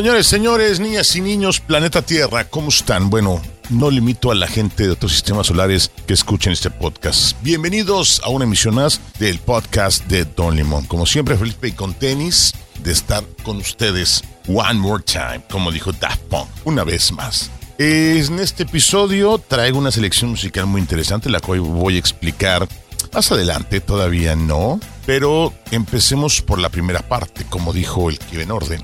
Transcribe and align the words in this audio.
Señores, 0.00 0.26
señores, 0.28 0.80
niñas 0.80 1.14
y 1.14 1.20
niños, 1.20 1.60
planeta 1.60 2.00
Tierra, 2.00 2.48
¿cómo 2.48 2.70
están? 2.70 3.10
Bueno, 3.10 3.42
no 3.68 3.90
limito 3.90 4.30
a 4.30 4.34
la 4.34 4.46
gente 4.46 4.84
de 4.84 4.92
otros 4.92 5.12
sistemas 5.12 5.48
solares 5.48 5.90
que 6.06 6.14
escuchen 6.14 6.54
este 6.54 6.70
podcast. 6.70 7.36
Bienvenidos 7.42 8.18
a 8.24 8.30
una 8.30 8.46
emisión 8.46 8.76
más 8.76 8.98
del 9.18 9.40
podcast 9.40 10.06
de 10.06 10.24
Don 10.24 10.56
Limón. 10.56 10.86
Como 10.86 11.04
siempre, 11.04 11.36
Felipe 11.36 11.68
y 11.68 11.72
con 11.72 11.92
tenis 11.92 12.54
de 12.82 12.92
estar 12.92 13.22
con 13.42 13.58
ustedes 13.58 14.24
one 14.48 14.80
more 14.80 15.04
time, 15.04 15.42
como 15.50 15.70
dijo 15.70 15.92
Daft 15.92 16.22
Punk, 16.30 16.48
una 16.64 16.82
vez 16.82 17.12
más. 17.12 17.50
En 17.76 18.38
este 18.38 18.62
episodio 18.62 19.36
traigo 19.36 19.78
una 19.78 19.90
selección 19.90 20.30
musical 20.30 20.64
muy 20.64 20.80
interesante, 20.80 21.28
la 21.28 21.40
cual 21.40 21.60
voy 21.60 21.96
a 21.96 21.98
explicar 21.98 22.66
más 23.12 23.30
adelante, 23.32 23.82
todavía 23.82 24.34
no, 24.34 24.80
pero 25.04 25.52
empecemos 25.70 26.40
por 26.40 26.58
la 26.58 26.70
primera 26.70 27.00
parte, 27.00 27.44
como 27.44 27.74
dijo 27.74 28.08
el 28.08 28.18
que 28.18 28.40
en 28.40 28.50
orden. 28.50 28.80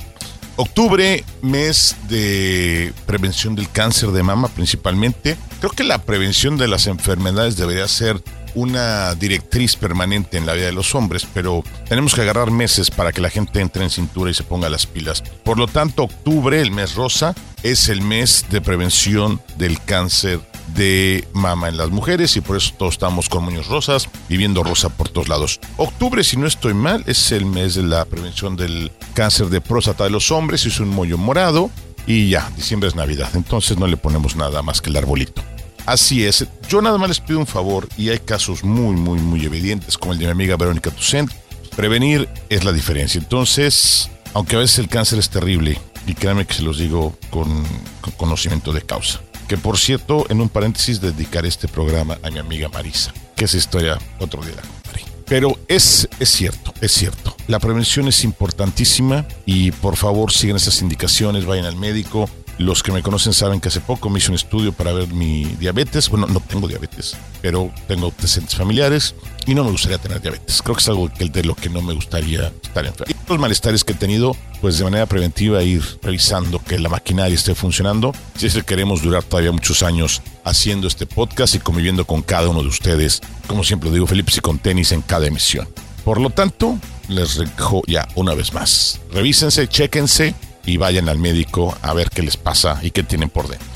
Octubre, 0.58 1.22
mes 1.42 1.96
de 2.08 2.94
prevención 3.04 3.54
del 3.54 3.70
cáncer 3.70 4.10
de 4.12 4.22
mama 4.22 4.48
principalmente. 4.48 5.36
Creo 5.60 5.70
que 5.70 5.84
la 5.84 5.98
prevención 5.98 6.56
de 6.56 6.66
las 6.66 6.86
enfermedades 6.86 7.58
debería 7.58 7.86
ser 7.88 8.22
una 8.54 9.14
directriz 9.14 9.76
permanente 9.76 10.38
en 10.38 10.46
la 10.46 10.54
vida 10.54 10.64
de 10.64 10.72
los 10.72 10.94
hombres, 10.94 11.26
pero 11.34 11.62
tenemos 11.90 12.14
que 12.14 12.22
agarrar 12.22 12.50
meses 12.50 12.90
para 12.90 13.12
que 13.12 13.20
la 13.20 13.28
gente 13.28 13.60
entre 13.60 13.84
en 13.84 13.90
cintura 13.90 14.30
y 14.30 14.34
se 14.34 14.44
ponga 14.44 14.70
las 14.70 14.86
pilas. 14.86 15.22
Por 15.44 15.58
lo 15.58 15.66
tanto, 15.66 16.04
octubre, 16.04 16.58
el 16.58 16.70
mes 16.70 16.94
rosa, 16.94 17.34
es 17.62 17.90
el 17.90 18.00
mes 18.00 18.46
de 18.48 18.62
prevención 18.62 19.42
del 19.58 19.78
cáncer 19.82 20.40
de 20.76 21.26
mama 21.32 21.68
en 21.68 21.76
las 21.76 21.90
mujeres 21.90 22.36
y 22.36 22.40
por 22.40 22.56
eso 22.56 22.72
todos 22.78 22.94
estamos 22.94 23.28
con 23.28 23.44
moños 23.44 23.66
rosas, 23.66 24.08
viviendo 24.28 24.62
rosa 24.62 24.90
por 24.90 25.08
todos 25.08 25.28
lados. 25.28 25.60
Octubre, 25.76 26.22
si 26.22 26.36
no 26.36 26.46
estoy 26.46 26.74
mal, 26.74 27.02
es 27.06 27.32
el 27.32 27.46
mes 27.46 27.74
de 27.74 27.82
la 27.82 28.04
prevención 28.04 28.56
del 28.56 28.92
cáncer 29.14 29.48
de 29.48 29.60
próstata 29.60 30.04
de 30.04 30.10
los 30.10 30.30
hombres, 30.30 30.66
es 30.66 30.78
un 30.78 30.88
moño 30.88 31.16
morado 31.16 31.70
y 32.06 32.28
ya, 32.28 32.50
diciembre 32.56 32.88
es 32.88 32.94
Navidad, 32.94 33.30
entonces 33.34 33.78
no 33.78 33.86
le 33.86 33.96
ponemos 33.96 34.36
nada 34.36 34.62
más 34.62 34.80
que 34.80 34.90
el 34.90 34.96
arbolito. 34.96 35.42
Así 35.86 36.24
es, 36.24 36.46
yo 36.68 36.82
nada 36.82 36.98
más 36.98 37.08
les 37.08 37.20
pido 37.20 37.38
un 37.38 37.46
favor 37.46 37.88
y 37.96 38.10
hay 38.10 38.18
casos 38.18 38.64
muy, 38.64 38.96
muy, 38.96 39.18
muy 39.18 39.44
evidentes 39.44 39.96
como 39.96 40.12
el 40.12 40.18
de 40.18 40.26
mi 40.26 40.32
amiga 40.32 40.56
Verónica 40.56 40.90
Tucent. 40.90 41.30
Prevenir 41.76 42.28
es 42.48 42.64
la 42.64 42.72
diferencia. 42.72 43.18
Entonces, 43.20 44.10
aunque 44.34 44.56
a 44.56 44.58
veces 44.58 44.78
el 44.80 44.88
cáncer 44.88 45.18
es 45.18 45.30
terrible, 45.30 45.78
y 46.06 46.14
créanme 46.14 46.46
que 46.46 46.54
se 46.54 46.62
los 46.62 46.78
digo 46.78 47.16
con, 47.30 47.64
con 48.00 48.12
conocimiento 48.14 48.72
de 48.72 48.82
causa, 48.82 49.20
que 49.48 49.56
por 49.56 49.78
cierto, 49.78 50.26
en 50.28 50.40
un 50.40 50.48
paréntesis, 50.48 51.00
dedicaré 51.00 51.48
este 51.48 51.68
programa 51.68 52.18
a 52.22 52.30
mi 52.30 52.38
amiga 52.38 52.68
Marisa, 52.68 53.12
que 53.34 53.44
esa 53.44 53.56
historia 53.56 53.98
otro 54.18 54.42
día 54.42 54.54
la 54.56 54.62
contaré. 54.62 55.02
Pero 55.26 55.58
es, 55.68 56.08
es 56.20 56.28
cierto, 56.30 56.72
es 56.80 56.92
cierto. 56.92 57.36
La 57.48 57.58
prevención 57.58 58.08
es 58.08 58.24
importantísima 58.24 59.26
y 59.44 59.72
por 59.72 59.96
favor 59.96 60.32
sigan 60.32 60.56
esas 60.56 60.82
indicaciones, 60.82 61.46
vayan 61.46 61.66
al 61.66 61.76
médico. 61.76 62.28
Los 62.58 62.82
que 62.82 62.90
me 62.90 63.02
conocen 63.02 63.34
saben 63.34 63.60
que 63.60 63.68
hace 63.68 63.80
poco 63.80 64.08
me 64.08 64.18
hice 64.18 64.30
un 64.30 64.36
estudio 64.36 64.72
para 64.72 64.92
ver 64.92 65.08
mi 65.08 65.44
diabetes. 65.44 66.08
Bueno, 66.08 66.26
no 66.26 66.40
tengo 66.40 66.66
diabetes, 66.66 67.14
pero 67.42 67.70
tengo 67.86 68.06
antecedentes 68.06 68.56
familiares 68.56 69.14
y 69.46 69.54
no 69.54 69.62
me 69.62 69.70
gustaría 69.70 69.98
tener 69.98 70.22
diabetes. 70.22 70.62
Creo 70.62 70.74
que 70.74 70.80
es 70.80 70.88
algo 70.88 71.08
de 71.08 71.44
lo 71.44 71.54
que 71.54 71.68
no 71.68 71.82
me 71.82 71.92
gustaría 71.92 72.50
estar 72.62 72.86
enfermo. 72.86 73.14
Y 73.14 73.30
los 73.30 73.38
malestares 73.38 73.84
que 73.84 73.92
he 73.92 73.96
tenido, 73.96 74.34
pues 74.62 74.78
de 74.78 74.84
manera 74.84 75.04
preventiva 75.04 75.62
ir 75.62 75.82
revisando 76.02 76.58
que 76.58 76.78
la 76.78 76.88
maquinaria 76.88 77.34
esté 77.34 77.54
funcionando. 77.54 78.12
Si 78.36 78.46
es 78.46 78.54
que 78.54 78.62
queremos 78.62 79.02
durar 79.02 79.22
todavía 79.22 79.52
muchos 79.52 79.82
años 79.82 80.22
haciendo 80.44 80.88
este 80.88 81.06
podcast 81.06 81.54
y 81.56 81.58
conviviendo 81.58 82.06
con 82.06 82.22
cada 82.22 82.48
uno 82.48 82.62
de 82.62 82.68
ustedes, 82.68 83.20
como 83.46 83.64
siempre 83.64 83.90
digo, 83.90 84.06
Felipe, 84.06 84.32
y 84.34 84.40
con 84.40 84.58
tenis 84.58 84.92
en 84.92 85.02
cada 85.02 85.26
emisión. 85.26 85.68
Por 86.04 86.20
lo 86.20 86.30
tanto, 86.30 86.78
les 87.08 87.36
dejo 87.36 87.82
ya 87.86 88.08
una 88.14 88.32
vez 88.34 88.54
más. 88.54 89.00
Revísense, 89.12 89.68
chéquense 89.68 90.34
y 90.66 90.76
vayan 90.76 91.08
al 91.08 91.18
médico 91.18 91.76
a 91.80 91.94
ver 91.94 92.10
qué 92.10 92.22
les 92.22 92.36
pasa 92.36 92.78
y 92.82 92.90
qué 92.90 93.02
tienen 93.02 93.30
por 93.30 93.48
dentro. 93.48 93.66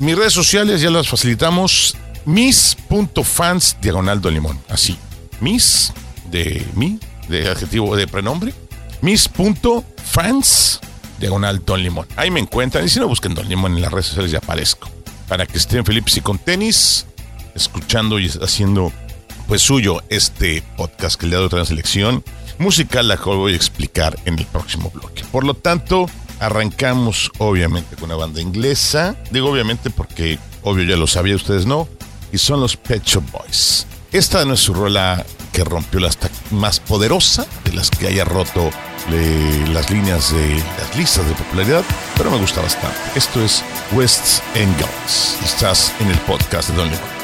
Mis 0.00 0.16
redes 0.16 0.32
sociales 0.32 0.80
ya 0.80 0.90
las 0.90 1.08
facilitamos. 1.08 1.96
Mis.fans 2.24 3.76
diagonal 3.80 4.20
limón. 4.22 4.58
Así. 4.68 4.98
Mis 5.40 5.92
de 6.30 6.66
mí, 6.74 6.98
de 7.28 7.48
adjetivo 7.48 7.94
de 7.94 8.08
prenombre. 8.08 8.54
Mis.fans 9.02 10.80
diagonal 11.20 11.62
don 11.64 11.82
limón. 11.82 12.06
Ahí 12.16 12.30
me 12.30 12.40
encuentran. 12.40 12.84
Y 12.84 12.88
si 12.88 12.98
no 12.98 13.06
busquen 13.06 13.34
don 13.34 13.48
limón 13.48 13.76
en 13.76 13.82
las 13.82 13.92
redes 13.92 14.06
sociales 14.06 14.32
ya 14.32 14.38
aparezco. 14.38 14.88
Para 15.28 15.46
que 15.46 15.58
estén 15.58 15.84
Felipe 15.84 16.10
y 16.14 16.20
con 16.20 16.38
tenis, 16.38 17.06
escuchando 17.54 18.18
y 18.18 18.28
haciendo 18.28 18.92
pues 19.46 19.62
suyo 19.62 20.02
este 20.08 20.62
podcast 20.76 21.20
que 21.20 21.26
le 21.26 21.32
he 21.32 21.34
dado 21.34 21.46
otra 21.46 21.64
selección 21.64 22.24
musical 22.58 23.08
la 23.08 23.16
voy 23.16 23.52
a 23.52 23.56
explicar 23.56 24.18
en 24.24 24.38
el 24.38 24.46
próximo 24.46 24.90
bloque. 24.90 25.24
Por 25.30 25.44
lo 25.44 25.54
tanto, 25.54 26.06
arrancamos 26.40 27.30
obviamente 27.38 27.96
con 27.96 28.04
una 28.04 28.16
banda 28.16 28.40
inglesa. 28.40 29.16
Digo 29.30 29.50
obviamente 29.50 29.90
porque 29.90 30.38
obvio 30.62 30.84
ya 30.84 30.96
lo 30.96 31.06
sabía, 31.06 31.36
ustedes 31.36 31.66
no. 31.66 31.88
Y 32.32 32.38
son 32.38 32.60
los 32.60 32.76
Pet 32.76 33.04
Shop 33.04 33.24
Boys. 33.30 33.86
Esta 34.12 34.44
no 34.44 34.54
es 34.54 34.60
su 34.60 34.74
rola 34.74 35.24
que 35.52 35.64
rompió 35.64 36.00
la 36.00 36.10
más 36.50 36.80
poderosa 36.80 37.46
de 37.64 37.72
las 37.72 37.90
que 37.90 38.08
haya 38.08 38.24
roto 38.24 38.70
las 39.72 39.90
líneas 39.90 40.32
de 40.32 40.56
las 40.78 40.96
listas 40.96 41.26
de 41.26 41.34
popularidad, 41.34 41.84
pero 42.16 42.30
me 42.30 42.38
gusta 42.38 42.60
bastante. 42.60 42.98
Esto 43.14 43.44
es 43.44 43.62
West 43.92 44.42
End 44.54 44.74
Girls. 44.76 45.38
Estás 45.44 45.92
en 46.00 46.10
el 46.10 46.18
podcast 46.20 46.70
de 46.70 46.76
Don. 46.76 47.23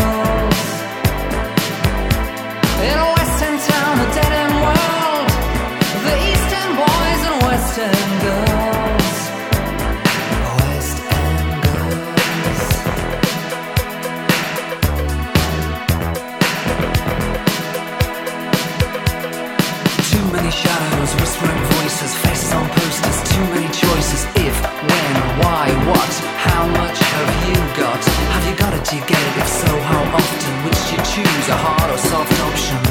Voices, 22.01 22.17
faces 22.21 22.53
on 22.53 22.67
posters, 22.69 23.33
too 23.33 23.45
many 23.53 23.67
choices. 23.67 24.25
If, 24.35 24.55
when, 24.61 25.15
why, 25.39 25.69
what, 25.87 26.13
how 26.37 26.67
much 26.67 26.97
have 26.99 27.49
you 27.49 27.55
got? 27.77 28.03
Have 28.33 28.47
you 28.49 28.55
got 28.55 28.73
it? 28.73 28.83
Do 28.89 28.95
you 28.95 29.05
get 29.05 29.19
it? 29.19 29.37
If 29.37 29.47
so, 29.47 29.79
how 29.79 30.17
often? 30.17 30.53
Which 30.65 30.79
do 30.89 30.95
you 30.95 31.23
choose, 31.23 31.49
a 31.49 31.57
hard 31.57 31.91
or 31.91 31.97
soft 31.97 32.39
option? 32.41 32.90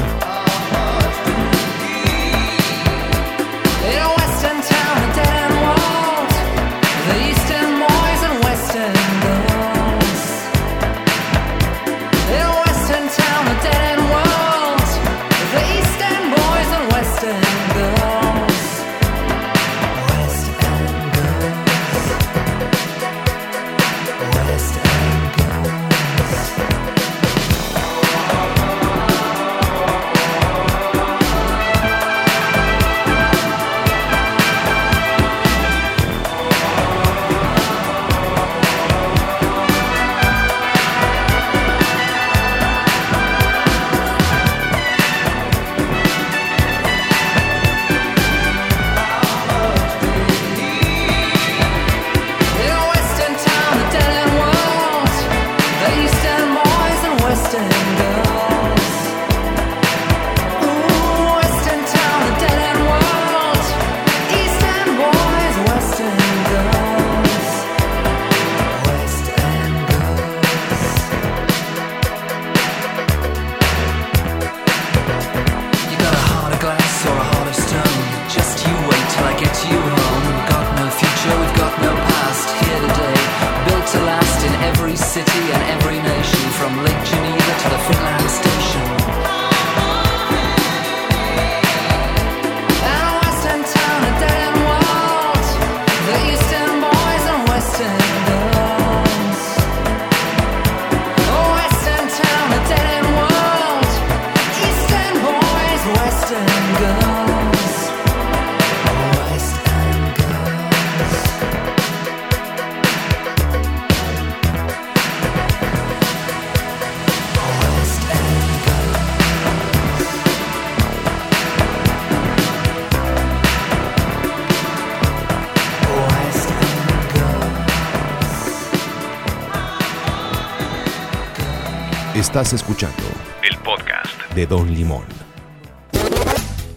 Estás 132.31 132.53
escuchando 132.53 133.03
El 133.43 133.57
podcast. 133.57 134.33
de 134.33 134.47
Don 134.47 134.73
Limón. 134.73 135.03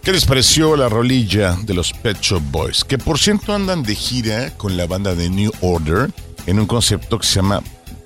¿Qué 0.03 0.11
les 0.11 0.25
pareció 0.25 0.75
la 0.75 0.89
rolilla 0.89 1.55
de 1.61 1.73
los 1.73 1.93
Pet 1.93 2.17
Shop 2.19 2.41
Boys? 2.51 2.83
Que 2.83 2.97
por 2.97 3.17
cierto 3.17 3.53
andan 3.53 3.81
de 3.81 3.95
gira 3.95 4.51
con 4.57 4.75
la 4.75 4.85
banda 4.85 5.15
de 5.15 5.29
New 5.29 5.53
Order 5.61 6.11
en 6.45 6.59
un 6.59 6.65
concepto 6.65 7.19
que 7.19 7.25
se 7.25 7.35
llama 7.35 7.61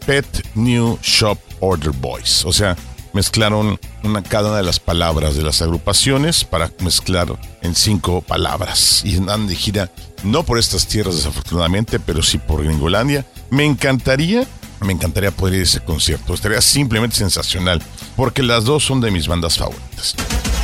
Pet 0.06 0.28
New 0.54 1.00
Shop 1.02 1.40
Order 1.60 1.90
Boys. 1.90 2.46
O 2.46 2.54
sea, 2.54 2.78
mezclaron 3.14 3.80
una, 4.04 4.22
cada 4.22 4.50
una 4.50 4.58
de 4.58 4.64
las 4.64 4.80
palabras 4.80 5.36
de 5.36 5.42
las 5.42 5.64
agrupaciones 5.64 6.44
para 6.44 6.70
mezclar 6.82 7.30
en 7.64 7.74
cinco 7.74 8.22
palabras. 8.22 9.02
Y 9.04 9.18
andan 9.18 9.48
de 9.48 9.56
gira 9.56 9.90
no 10.22 10.44
por 10.44 10.60
estas 10.60 10.86
tierras 10.86 11.16
desafortunadamente, 11.16 12.00
pero 12.00 12.22
sí 12.22 12.38
por 12.38 12.64
Gringolandia. 12.64 13.26
Me 13.50 13.66
encantaría 13.66 14.46
me 14.82 14.94
encantaría 14.94 15.32
poder 15.32 15.56
ir 15.56 15.62
a 15.62 15.64
ese 15.64 15.82
concierto. 15.82 16.34
Estaría 16.34 16.62
simplemente 16.62 17.16
sensacional, 17.16 17.82
porque 18.16 18.44
las 18.44 18.66
dos 18.66 18.84
son 18.84 19.02
de 19.02 19.12
mis 19.12 19.28
bandas 19.28 19.58
favoritas. 19.58 20.16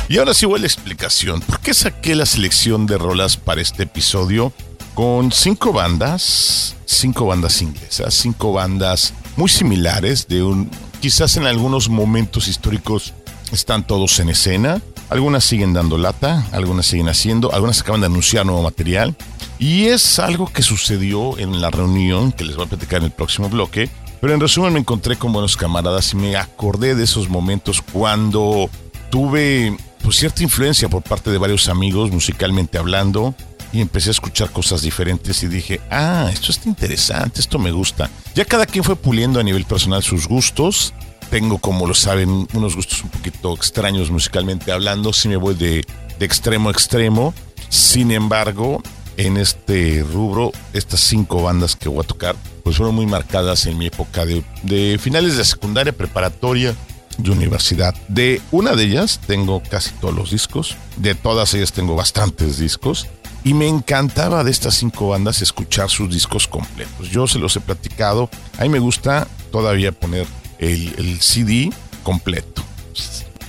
Y 0.08 0.18
ahora 0.18 0.34
sí 0.34 0.46
voy 0.46 0.58
a 0.58 0.60
la 0.60 0.66
explicación. 0.66 1.40
¿Por 1.40 1.60
qué 1.60 1.74
saqué 1.74 2.14
la 2.14 2.26
selección 2.26 2.86
de 2.86 2.96
rolas 2.96 3.36
para 3.36 3.60
este 3.60 3.84
episodio? 3.84 4.52
Con 4.94 5.32
cinco 5.32 5.72
bandas, 5.72 6.76
cinco 6.86 7.26
bandas 7.26 7.60
inglesas, 7.60 8.14
cinco 8.14 8.52
bandas 8.52 9.12
muy 9.36 9.48
similares, 9.48 10.28
de 10.28 10.42
un, 10.42 10.70
quizás 11.00 11.36
en 11.36 11.46
algunos 11.46 11.88
momentos 11.88 12.48
históricos 12.48 13.12
están 13.52 13.86
todos 13.86 14.18
en 14.20 14.30
escena. 14.30 14.80
Algunas 15.10 15.44
siguen 15.44 15.72
dando 15.72 15.98
lata, 15.98 16.46
algunas 16.52 16.86
siguen 16.86 17.08
haciendo, 17.08 17.52
algunas 17.52 17.80
acaban 17.80 18.00
de 18.00 18.06
anunciar 18.06 18.46
nuevo 18.46 18.62
material. 18.62 19.14
Y 19.58 19.86
es 19.86 20.18
algo 20.18 20.52
que 20.52 20.62
sucedió 20.62 21.38
en 21.38 21.60
la 21.60 21.70
reunión 21.70 22.32
que 22.32 22.44
les 22.44 22.56
voy 22.56 22.66
a 22.66 22.68
platicar 22.68 22.98
en 22.98 23.06
el 23.06 23.12
próximo 23.12 23.48
bloque. 23.48 23.88
Pero 24.20 24.34
en 24.34 24.40
resumen 24.40 24.72
me 24.72 24.80
encontré 24.80 25.16
con 25.16 25.32
buenos 25.32 25.56
camaradas 25.56 26.12
y 26.12 26.16
me 26.16 26.36
acordé 26.36 26.94
de 26.94 27.04
esos 27.04 27.28
momentos 27.28 27.82
cuando 27.82 28.70
tuve 29.10 29.76
pues, 30.02 30.16
cierta 30.16 30.42
influencia 30.42 30.88
por 30.88 31.02
parte 31.02 31.30
de 31.30 31.38
varios 31.38 31.68
amigos 31.68 32.10
musicalmente 32.10 32.78
hablando 32.78 33.34
y 33.72 33.80
empecé 33.80 34.08
a 34.08 34.12
escuchar 34.12 34.50
cosas 34.50 34.82
diferentes 34.82 35.42
y 35.42 35.48
dije, 35.48 35.80
ah, 35.90 36.30
esto 36.32 36.50
está 36.50 36.68
interesante, 36.68 37.40
esto 37.40 37.58
me 37.58 37.72
gusta. 37.72 38.10
Ya 38.34 38.44
cada 38.44 38.66
quien 38.66 38.84
fue 38.84 38.96
puliendo 38.96 39.40
a 39.40 39.42
nivel 39.42 39.64
personal 39.64 40.02
sus 40.02 40.26
gustos. 40.26 40.94
Tengo, 41.30 41.58
como 41.58 41.86
lo 41.86 41.94
saben, 41.94 42.46
unos 42.54 42.76
gustos 42.76 43.02
un 43.02 43.10
poquito 43.10 43.52
extraños 43.52 44.10
musicalmente 44.10 44.70
hablando, 44.70 45.12
si 45.12 45.28
me 45.28 45.36
voy 45.36 45.54
de, 45.54 45.84
de 46.18 46.26
extremo 46.26 46.68
a 46.68 46.72
extremo. 46.72 47.34
Sin 47.68 48.12
embargo, 48.12 48.80
en 49.16 49.36
este 49.36 50.04
rubro, 50.12 50.52
estas 50.72 51.00
cinco 51.00 51.42
bandas 51.42 51.76
que 51.76 51.88
voy 51.88 52.04
a 52.04 52.06
tocar, 52.06 52.36
pues 52.62 52.76
fueron 52.76 52.94
muy 52.94 53.06
marcadas 53.06 53.66
en 53.66 53.78
mi 53.78 53.86
época 53.86 54.24
de, 54.26 54.98
finales 55.00 55.36
de 55.36 55.44
secundaria, 55.44 55.92
preparatoria, 55.92 56.74
de 57.18 57.30
universidad. 57.30 57.94
De 58.08 58.42
una 58.50 58.74
de 58.74 58.84
ellas 58.84 59.20
tengo 59.26 59.62
casi 59.62 59.90
todos 59.92 60.14
los 60.14 60.30
discos, 60.30 60.76
de 60.96 61.14
todas 61.14 61.54
ellas 61.54 61.72
tengo 61.72 61.94
bastantes 61.94 62.58
discos. 62.58 63.06
Y 63.44 63.54
me 63.54 63.68
encantaba 63.68 64.42
de 64.42 64.50
estas 64.50 64.74
cinco 64.74 65.10
bandas 65.10 65.40
escuchar 65.40 65.88
sus 65.88 66.12
discos 66.12 66.48
completos. 66.48 67.10
Yo 67.10 67.28
se 67.28 67.38
los 67.38 67.54
he 67.54 67.60
platicado. 67.60 68.28
A 68.58 68.64
mí 68.64 68.68
me 68.68 68.80
gusta 68.80 69.28
todavía 69.52 69.92
poner 69.92 70.26
el, 70.58 70.92
el 70.98 71.20
CD 71.20 71.70
completo. 72.02 72.64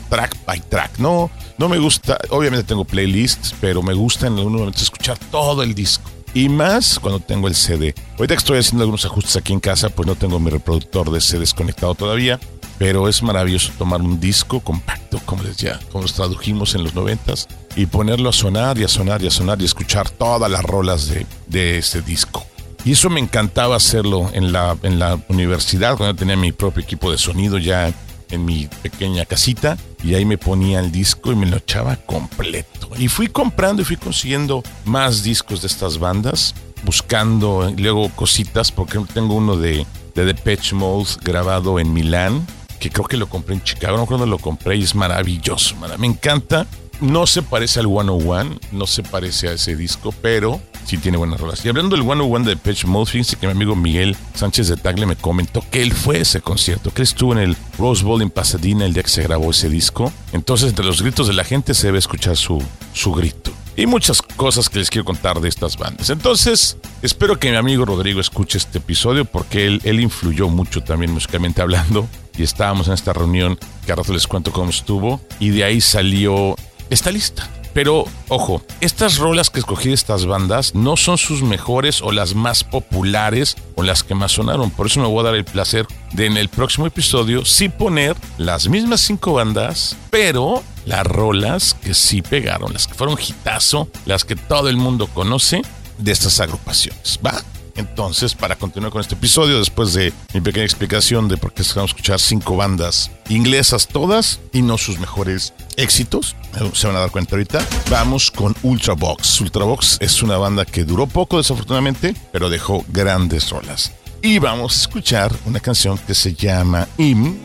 Track 0.09 0.37
by 0.45 0.61
track. 0.61 0.99
No, 0.99 1.31
no 1.57 1.69
me 1.69 1.77
gusta. 1.77 2.17
Obviamente 2.29 2.67
tengo 2.67 2.85
playlists, 2.85 3.55
pero 3.59 3.81
me 3.81 3.93
gusta 3.93 4.27
en 4.27 4.37
algunos 4.37 4.59
momentos 4.59 4.83
escuchar 4.83 5.17
todo 5.31 5.63
el 5.63 5.73
disco. 5.73 6.09
Y 6.33 6.49
más 6.49 6.99
cuando 6.99 7.19
tengo 7.19 7.47
el 7.47 7.55
CD. 7.55 7.95
Ahorita 8.11 8.35
que 8.35 8.39
estoy 8.39 8.59
haciendo 8.59 8.83
algunos 8.83 9.05
ajustes 9.05 9.35
aquí 9.37 9.53
en 9.53 9.59
casa, 9.59 9.89
pues 9.89 10.07
no 10.07 10.15
tengo 10.15 10.39
mi 10.39 10.49
reproductor 10.49 11.09
de 11.09 11.21
CD 11.21 11.39
desconectado 11.39 11.95
todavía. 11.95 12.39
Pero 12.77 13.07
es 13.07 13.23
maravilloso 13.23 13.71
tomar 13.75 14.01
un 14.01 14.19
disco 14.19 14.59
compacto, 14.59 15.19
como 15.25 15.41
les 15.41 15.57
ya, 15.57 15.79
como 15.91 16.03
los 16.03 16.13
tradujimos 16.13 16.75
en 16.75 16.83
los 16.83 16.93
noventas, 16.93 17.47
y 17.75 17.87
ponerlo 17.87 18.29
a 18.29 18.33
sonar 18.33 18.77
y 18.77 18.83
a 18.83 18.87
sonar 18.87 19.23
y 19.23 19.27
a 19.27 19.31
sonar 19.31 19.59
y 19.59 19.65
escuchar 19.65 20.11
todas 20.11 20.51
las 20.51 20.61
rolas 20.61 21.07
de, 21.07 21.25
de 21.47 21.79
ese 21.79 22.03
disco. 22.03 22.45
Y 22.85 22.91
eso 22.91 23.09
me 23.09 23.19
encantaba 23.19 23.75
hacerlo 23.75 24.29
en 24.31 24.51
la, 24.51 24.77
en 24.83 24.99
la 24.99 25.19
universidad, 25.27 25.97
cuando 25.97 26.15
tenía 26.15 26.37
mi 26.37 26.51
propio 26.51 26.83
equipo 26.83 27.11
de 27.11 27.17
sonido 27.17 27.57
ya 27.57 27.91
en 28.31 28.45
mi 28.45 28.67
pequeña 28.81 29.25
casita. 29.25 29.77
Y 30.03 30.15
ahí 30.15 30.25
me 30.25 30.37
ponía 30.37 30.79
el 30.79 30.91
disco 30.91 31.31
y 31.31 31.35
me 31.35 31.45
lo 31.45 31.57
echaba 31.57 31.95
completo. 31.95 32.89
Y 32.97 33.07
fui 33.07 33.27
comprando 33.27 33.81
y 33.81 33.85
fui 33.85 33.97
consiguiendo 33.97 34.63
más 34.85 35.23
discos 35.23 35.61
de 35.61 35.67
estas 35.67 35.99
bandas, 35.99 36.55
buscando 36.83 37.73
luego 37.77 38.09
cositas, 38.09 38.71
porque 38.71 38.99
tengo 39.13 39.35
uno 39.35 39.57
de, 39.57 39.85
de 40.15 40.25
Depeche 40.25 40.75
Mode 40.75 41.09
grabado 41.23 41.79
en 41.79 41.93
Milán, 41.93 42.45
que 42.79 42.89
creo 42.89 43.05
que 43.05 43.17
lo 43.17 43.27
compré 43.27 43.55
en 43.55 43.63
Chicago, 43.63 43.97
no 43.97 44.05
cuando 44.05 44.25
lo 44.25 44.37
compré 44.37 44.77
y 44.77 44.83
es 44.83 44.95
maravilloso, 44.95 45.75
me 45.97 46.07
encanta. 46.07 46.67
No 46.99 47.27
se 47.27 47.43
parece 47.43 47.79
al 47.79 47.85
101, 47.85 48.59
no 48.71 48.87
se 48.87 49.03
parece 49.03 49.49
a 49.49 49.53
ese 49.53 49.75
disco, 49.75 50.11
pero 50.21 50.59
sí 50.87 50.97
tiene 50.97 51.17
buenas 51.17 51.39
rolas. 51.39 51.63
Y 51.63 51.69
hablando 51.69 51.95
del 51.95 52.03
101 52.03 52.45
de 52.45 52.55
Depeche 52.55 52.87
Mode, 52.87 53.11
fíjense 53.11 53.35
que 53.35 53.45
mi 53.45 53.51
amigo 53.51 53.75
Miguel 53.75 54.17
Sánchez 54.33 54.67
de 54.69 54.77
Tagle 54.77 55.05
me 55.05 55.15
comentó 55.15 55.63
que 55.69 55.83
él 55.83 55.93
fue 55.93 56.21
ese 56.21 56.41
concierto, 56.41 56.91
que 56.91 57.03
él 57.03 57.07
estuvo 57.07 57.33
en 57.33 57.39
el 57.39 57.57
Rose 57.77 58.03
Bowl 58.03 58.21
en 58.21 58.31
Pasadena 58.31 58.85
el 58.85 58.93
día 58.93 59.03
que 59.03 59.09
se 59.09 59.21
grabó 59.21 59.51
ese 59.51 59.69
disco. 59.69 60.11
Entonces, 60.31 60.69
entre 60.69 60.85
los 60.85 61.01
gritos 61.01 61.27
de 61.27 61.33
la 61.33 61.43
gente 61.43 61.75
se 61.75 61.87
debe 61.87 61.99
escuchar 61.99 62.35
su, 62.35 62.63
su 62.93 63.13
grito. 63.13 63.51
Y 63.75 63.85
muchas 63.85 64.23
cosas 64.23 64.69
que 64.69 64.79
les 64.79 64.89
quiero 64.89 65.05
contar 65.05 65.39
de 65.39 65.49
estas 65.49 65.77
bandas. 65.77 66.09
Entonces, 66.09 66.77
espero 67.03 67.37
que 67.37 67.51
mi 67.51 67.57
amigo 67.57 67.85
Rodrigo 67.85 68.19
escuche 68.19 68.57
este 68.57 68.79
episodio 68.79 69.23
porque 69.23 69.67
él, 69.67 69.81
él 69.83 69.99
influyó 69.99 70.49
mucho 70.49 70.81
también 70.81 71.11
musicalmente 71.11 71.61
hablando. 71.61 72.07
Y 72.35 72.43
estábamos 72.43 72.87
en 72.87 72.93
esta 72.93 73.13
reunión, 73.13 73.57
que 73.85 73.91
a 73.91 73.95
rato 73.95 74.13
les 74.13 74.25
cuento 74.25 74.51
cómo 74.51 74.71
estuvo. 74.71 75.21
Y 75.39 75.49
de 75.49 75.63
ahí 75.63 75.81
salió 75.81 76.55
esta 76.89 77.11
lista. 77.11 77.49
Pero, 77.73 78.05
ojo, 78.27 78.63
estas 78.81 79.17
rolas 79.17 79.51
que 79.51 79.59
escogí 79.59 79.89
de 79.89 79.93
estas 79.93 80.25
bandas 80.25 80.73
no 80.73 80.97
son 80.97 81.19
sus 81.19 81.43
mejores 81.43 82.01
o 82.01 82.11
las 82.11 82.33
más 82.33 82.63
populares 82.63 83.55
o 83.75 83.83
las 83.83 84.01
que 84.01 84.15
más 84.15 84.31
sonaron. 84.31 84.71
Por 84.71 84.87
eso 84.87 84.99
me 84.99 85.05
voy 85.05 85.19
a 85.19 85.25
dar 85.25 85.35
el 85.35 85.45
placer 85.45 85.85
de 86.13 86.25
en 86.25 86.37
el 86.37 86.49
próximo 86.49 86.87
episodio 86.87 87.45
sí 87.45 87.69
poner 87.69 88.15
las 88.39 88.67
mismas 88.67 89.01
cinco 89.01 89.33
bandas, 89.33 89.95
pero 90.09 90.63
las 90.85 91.05
rolas 91.05 91.75
que 91.75 91.93
sí 91.93 92.23
pegaron, 92.23 92.73
las 92.73 92.87
que 92.87 92.95
fueron 92.95 93.15
hitazo, 93.19 93.87
las 94.05 94.25
que 94.25 94.35
todo 94.35 94.69
el 94.69 94.77
mundo 94.77 95.05
conoce 95.05 95.61
de 95.99 96.11
estas 96.11 96.39
agrupaciones. 96.39 97.19
¿Va? 97.23 97.43
Entonces, 97.77 98.33
para 98.35 98.55
continuar 98.55 98.91
con 98.91 99.01
este 99.01 99.15
episodio, 99.15 99.59
después 99.59 99.93
de 99.93 100.11
mi 100.33 100.41
pequeña 100.41 100.65
explicación 100.65 101.27
de 101.27 101.37
por 101.37 101.53
qué 101.53 101.63
vamos 101.75 101.91
a 101.91 101.93
escuchar 101.93 102.19
cinco 102.19 102.57
bandas 102.57 103.11
inglesas 103.29 103.87
todas 103.87 104.39
y 104.51 104.61
no 104.61 104.77
sus 104.77 104.99
mejores 104.99 105.53
éxitos, 105.75 106.35
eh, 106.59 106.69
se 106.73 106.87
van 106.87 106.95
a 106.95 106.99
dar 106.99 107.11
cuenta 107.11 107.35
ahorita, 107.35 107.65
vamos 107.89 108.31
con 108.31 108.55
Ultravox. 108.63 109.41
Ultravox 109.41 109.97
es 110.01 110.23
una 110.23 110.37
banda 110.37 110.65
que 110.65 110.83
duró 110.83 111.07
poco 111.07 111.37
desafortunadamente, 111.37 112.15
pero 112.31 112.49
dejó 112.49 112.83
grandes 112.89 113.49
rolas. 113.49 113.91
Y 114.21 114.39
vamos 114.39 114.75
a 114.75 114.81
escuchar 114.81 115.31
una 115.45 115.59
canción 115.59 115.97
que 115.99 116.15
se 116.15 116.33
llama 116.33 116.87
Im 116.97 117.37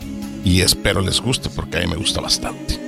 y 0.43 0.61
espero 0.61 1.01
les 1.01 1.21
guste 1.21 1.49
porque 1.49 1.77
a 1.77 1.81
mí 1.81 1.87
me 1.87 1.95
gusta 1.95 2.19
bastante. 2.19 2.82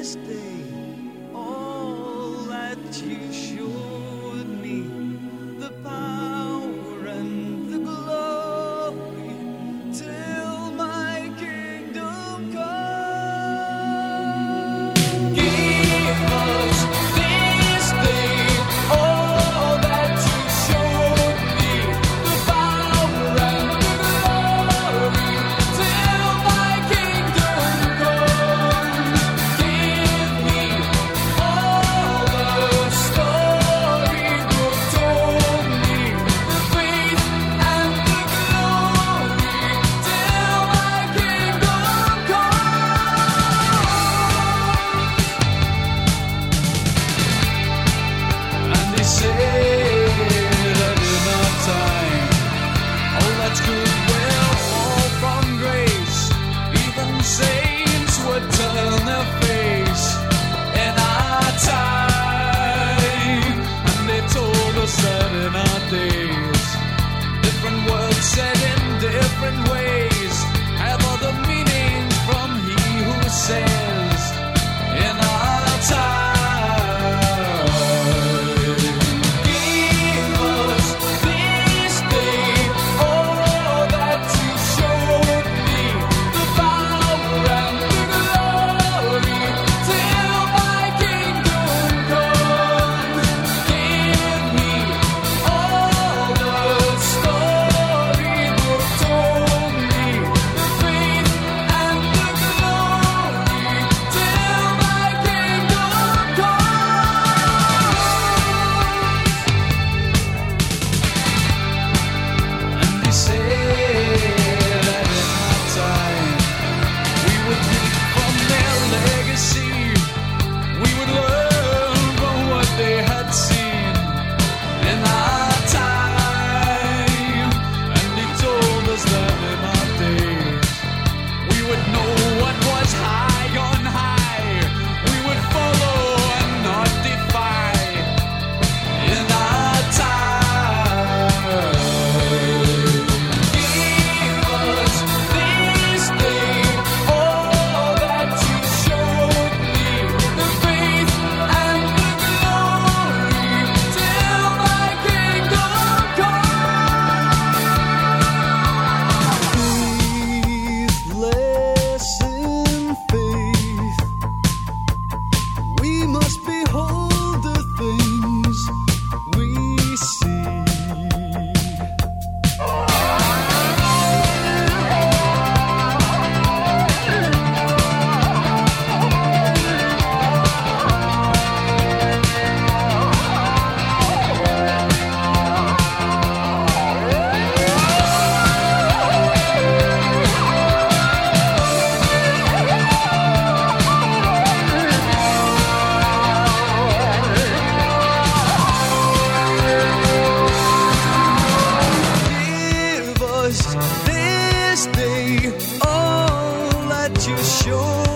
that 207.10 207.28
you 207.28 207.38
show. 207.38 208.15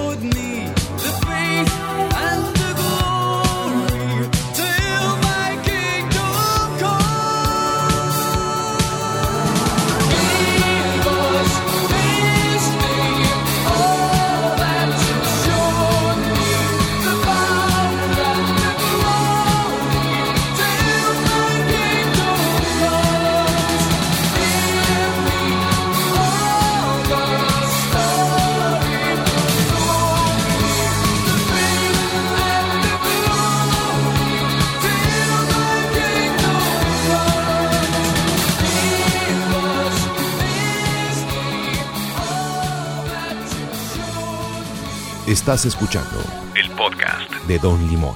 Estás 45.30 45.64
escuchando 45.66 46.24
El 46.56 46.72
podcast. 46.72 47.32
de 47.48 47.60
Don 47.60 47.88
Limón. 47.88 48.16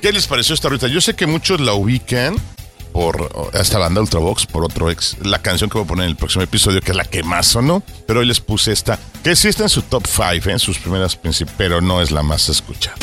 ¿Qué 0.00 0.12
les 0.12 0.28
pareció 0.28 0.54
esta 0.54 0.68
ruta? 0.68 0.86
Yo 0.86 1.00
sé 1.00 1.16
que 1.16 1.26
muchos 1.26 1.60
la 1.60 1.72
ubican 1.72 2.36
por 2.92 3.50
esta 3.52 3.78
banda 3.78 4.00
Ultravox, 4.00 4.46
por 4.46 4.64
otro 4.64 4.88
ex, 4.88 5.16
la 5.22 5.42
canción 5.42 5.68
que 5.68 5.78
voy 5.78 5.86
a 5.86 5.88
poner 5.88 6.04
en 6.04 6.10
el 6.10 6.16
próximo 6.16 6.44
episodio, 6.44 6.80
que 6.82 6.92
es 6.92 6.96
la 6.96 7.04
que 7.04 7.24
más 7.24 7.48
sonó, 7.48 7.82
pero 8.06 8.20
hoy 8.20 8.26
les 8.26 8.38
puse 8.38 8.70
esta, 8.70 8.96
que 9.24 9.34
sí 9.34 9.48
está 9.48 9.64
en 9.64 9.70
su 9.70 9.82
top 9.82 10.06
5, 10.06 10.50
en 10.50 10.60
sus 10.60 10.78
primeras 10.78 11.16
principios, 11.16 11.56
pero 11.58 11.80
no 11.80 12.00
es 12.00 12.12
la 12.12 12.22
más 12.22 12.48
escuchada. 12.48 12.96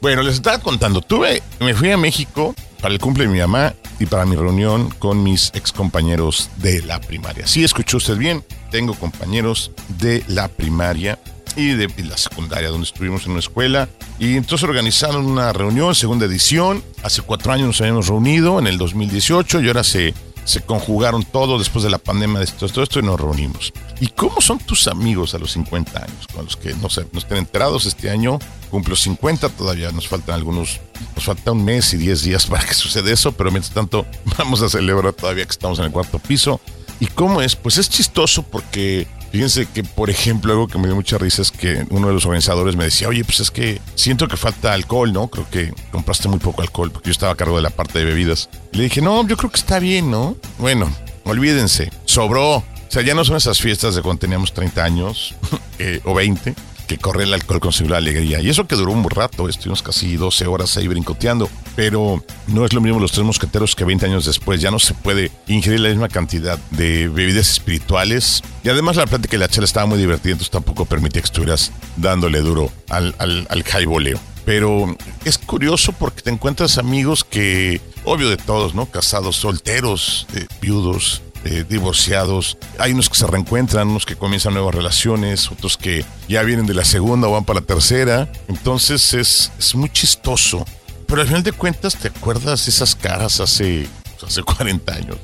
Bueno, 0.00 0.22
les 0.22 0.34
estaba 0.34 0.58
contando, 0.58 1.00
tuve, 1.00 1.44
me 1.60 1.74
fui 1.74 1.92
a 1.92 1.96
México 1.96 2.56
para 2.80 2.92
el 2.92 2.98
cumple 2.98 3.28
de 3.28 3.30
mi 3.30 3.38
mamá 3.38 3.74
y 4.00 4.06
para 4.06 4.26
mi 4.26 4.34
reunión 4.34 4.90
con 4.98 5.22
mis 5.22 5.52
ex 5.54 5.70
compañeros 5.70 6.50
de 6.56 6.82
la 6.82 7.00
primaria. 7.00 7.46
Sí, 7.46 7.62
escuchó 7.62 7.98
usted 7.98 8.16
bien, 8.16 8.44
tengo 8.70 8.94
compañeros 8.94 9.72
de 9.98 10.24
la 10.28 10.48
primaria 10.48 11.18
y 11.56 11.72
de 11.72 11.88
la 12.04 12.16
secundaria, 12.16 12.68
donde 12.68 12.86
estuvimos 12.86 13.24
en 13.24 13.32
una 13.32 13.40
escuela. 13.40 13.88
Y 14.18 14.36
entonces 14.36 14.68
organizaron 14.68 15.26
una 15.26 15.52
reunión, 15.52 15.94
segunda 15.94 16.26
edición. 16.26 16.82
Hace 17.02 17.22
cuatro 17.22 17.52
años 17.52 17.66
nos 17.66 17.80
habíamos 17.80 18.06
reunido, 18.06 18.58
en 18.58 18.66
el 18.66 18.78
2018, 18.78 19.60
y 19.60 19.68
ahora 19.68 19.84
se, 19.84 20.14
se 20.44 20.60
conjugaron 20.60 21.24
todo 21.24 21.58
después 21.58 21.84
de 21.84 21.90
la 21.90 21.98
pandemia 21.98 22.38
de 22.38 22.44
esto, 22.44 22.68
todo 22.68 22.84
esto 22.84 22.98
y 22.98 23.02
nos 23.02 23.20
reunimos. 23.20 23.72
¿Y 24.00 24.08
cómo 24.08 24.40
son 24.40 24.58
tus 24.58 24.88
amigos 24.88 25.34
a 25.34 25.38
los 25.38 25.52
50 25.52 25.98
años? 25.98 26.26
Con 26.32 26.44
los 26.44 26.56
que 26.56 26.74
no, 26.74 26.88
sé, 26.88 27.06
no 27.12 27.18
estén 27.18 27.38
enterados 27.38 27.86
este 27.86 28.10
año, 28.10 28.38
cumplo 28.70 28.96
50, 28.96 29.48
todavía 29.50 29.90
nos 29.92 30.08
faltan 30.08 30.34
algunos, 30.36 30.80
nos 31.14 31.24
falta 31.24 31.52
un 31.52 31.64
mes 31.64 31.92
y 31.94 31.98
10 31.98 32.22
días 32.22 32.46
para 32.48 32.64
que 32.64 32.74
suceda 32.74 33.10
eso, 33.10 33.32
pero 33.32 33.50
mientras 33.50 33.74
tanto 33.74 34.06
vamos 34.38 34.62
a 34.62 34.68
celebrar 34.68 35.12
todavía 35.12 35.44
que 35.44 35.52
estamos 35.52 35.78
en 35.78 35.86
el 35.86 35.92
cuarto 35.92 36.18
piso. 36.18 36.60
¿Y 37.00 37.06
cómo 37.06 37.42
es? 37.42 37.56
Pues 37.56 37.78
es 37.78 37.88
chistoso 37.88 38.42
porque 38.42 39.06
Fíjense 39.30 39.66
que, 39.66 39.84
por 39.84 40.10
ejemplo, 40.10 40.52
algo 40.52 40.66
que 40.66 40.76
me 40.76 40.88
dio 40.88 40.96
mucha 40.96 41.16
risa 41.16 41.42
es 41.42 41.52
que 41.52 41.86
uno 41.90 42.08
de 42.08 42.14
los 42.14 42.24
organizadores 42.24 42.74
me 42.74 42.84
decía, 42.84 43.08
oye, 43.08 43.22
pues 43.24 43.38
es 43.38 43.50
que 43.52 43.80
siento 43.94 44.26
que 44.26 44.36
falta 44.36 44.72
alcohol, 44.72 45.12
¿no? 45.12 45.28
Creo 45.28 45.48
que 45.48 45.72
compraste 45.92 46.28
muy 46.28 46.40
poco 46.40 46.62
alcohol 46.62 46.90
porque 46.90 47.10
yo 47.10 47.12
estaba 47.12 47.32
a 47.32 47.36
cargo 47.36 47.54
de 47.54 47.62
la 47.62 47.70
parte 47.70 48.00
de 48.00 48.06
bebidas. 48.06 48.48
Le 48.72 48.82
dije, 48.84 49.00
no, 49.00 49.24
yo 49.26 49.36
creo 49.36 49.50
que 49.50 49.60
está 49.60 49.78
bien, 49.78 50.10
¿no? 50.10 50.36
Bueno, 50.58 50.92
olvídense, 51.24 51.92
sobró. 52.06 52.56
O 52.56 52.92
sea, 52.92 53.02
ya 53.02 53.14
no 53.14 53.24
son 53.24 53.36
esas 53.36 53.60
fiestas 53.60 53.94
de 53.94 54.02
cuando 54.02 54.18
teníamos 54.18 54.52
30 54.52 54.82
años 54.82 55.36
eh, 55.78 56.00
o 56.04 56.12
20 56.12 56.56
que 56.90 56.98
corre 56.98 57.22
el 57.22 57.32
alcohol 57.32 57.60
con 57.60 57.72
segura 57.72 57.98
alegría. 57.98 58.40
Y 58.40 58.48
eso 58.48 58.66
que 58.66 58.74
duró 58.74 58.90
un 58.90 59.08
rato, 59.08 59.48
estuvimos 59.48 59.80
casi 59.80 60.16
12 60.16 60.48
horas 60.48 60.76
ahí 60.76 60.88
brincoteando. 60.88 61.48
Pero 61.76 62.24
no 62.48 62.64
es 62.64 62.72
lo 62.72 62.80
mismo 62.80 62.98
los 62.98 63.12
tres 63.12 63.24
mosqueteros 63.24 63.76
que 63.76 63.84
20 63.84 64.06
años 64.06 64.24
después. 64.24 64.60
Ya 64.60 64.72
no 64.72 64.80
se 64.80 64.94
puede 64.94 65.30
ingerir 65.46 65.78
la 65.78 65.90
misma 65.90 66.08
cantidad 66.08 66.58
de 66.72 67.06
bebidas 67.06 67.48
espirituales. 67.48 68.42
Y 68.64 68.70
además 68.70 68.96
la 68.96 69.06
plática 69.06 69.36
y 69.36 69.38
la 69.38 69.46
chela 69.46 69.66
estaba 69.66 69.86
muy 69.86 69.98
divertida, 69.98 70.32
entonces 70.32 70.50
tampoco 70.50 70.84
permitía 70.84 71.22
que 71.22 71.26
estuvieras 71.26 71.70
dándole 71.96 72.40
duro 72.40 72.72
al, 72.88 73.14
al, 73.18 73.46
al 73.48 73.62
jaiboleo. 73.62 74.18
Pero 74.44 74.96
es 75.24 75.38
curioso 75.38 75.92
porque 75.92 76.22
te 76.22 76.30
encuentras 76.30 76.76
amigos 76.76 77.22
que, 77.22 77.80
obvio 78.02 78.28
de 78.28 78.36
todos, 78.36 78.74
¿no? 78.74 78.86
Casados, 78.86 79.36
solteros, 79.36 80.26
eh, 80.34 80.44
viudos, 80.60 81.22
eh, 81.44 81.64
divorciados. 81.68 82.58
Hay 82.78 82.92
unos 82.92 83.08
que 83.08 83.16
se 83.16 83.26
reencuentran, 83.26 83.88
unos 83.88 84.04
que 84.04 84.16
comienzan 84.16 84.54
nuevas 84.54 84.74
relaciones, 84.74 85.50
otros 85.50 85.76
que 85.76 86.04
ya 86.28 86.42
vienen 86.42 86.66
de 86.66 86.74
la 86.74 86.84
segunda 86.84 87.28
o 87.28 87.32
van 87.32 87.44
para 87.44 87.60
la 87.60 87.66
tercera. 87.66 88.30
Entonces 88.48 89.14
es, 89.14 89.50
es 89.58 89.74
muy 89.74 89.90
chistoso. 89.90 90.64
Pero 91.06 91.22
al 91.22 91.26
final 91.26 91.42
de 91.42 91.52
cuentas, 91.52 91.96
¿te 91.96 92.08
acuerdas 92.08 92.68
esas 92.68 92.94
caras 92.94 93.40
hace, 93.40 93.88
hace 94.24 94.42
40 94.44 94.92
años? 94.92 95.16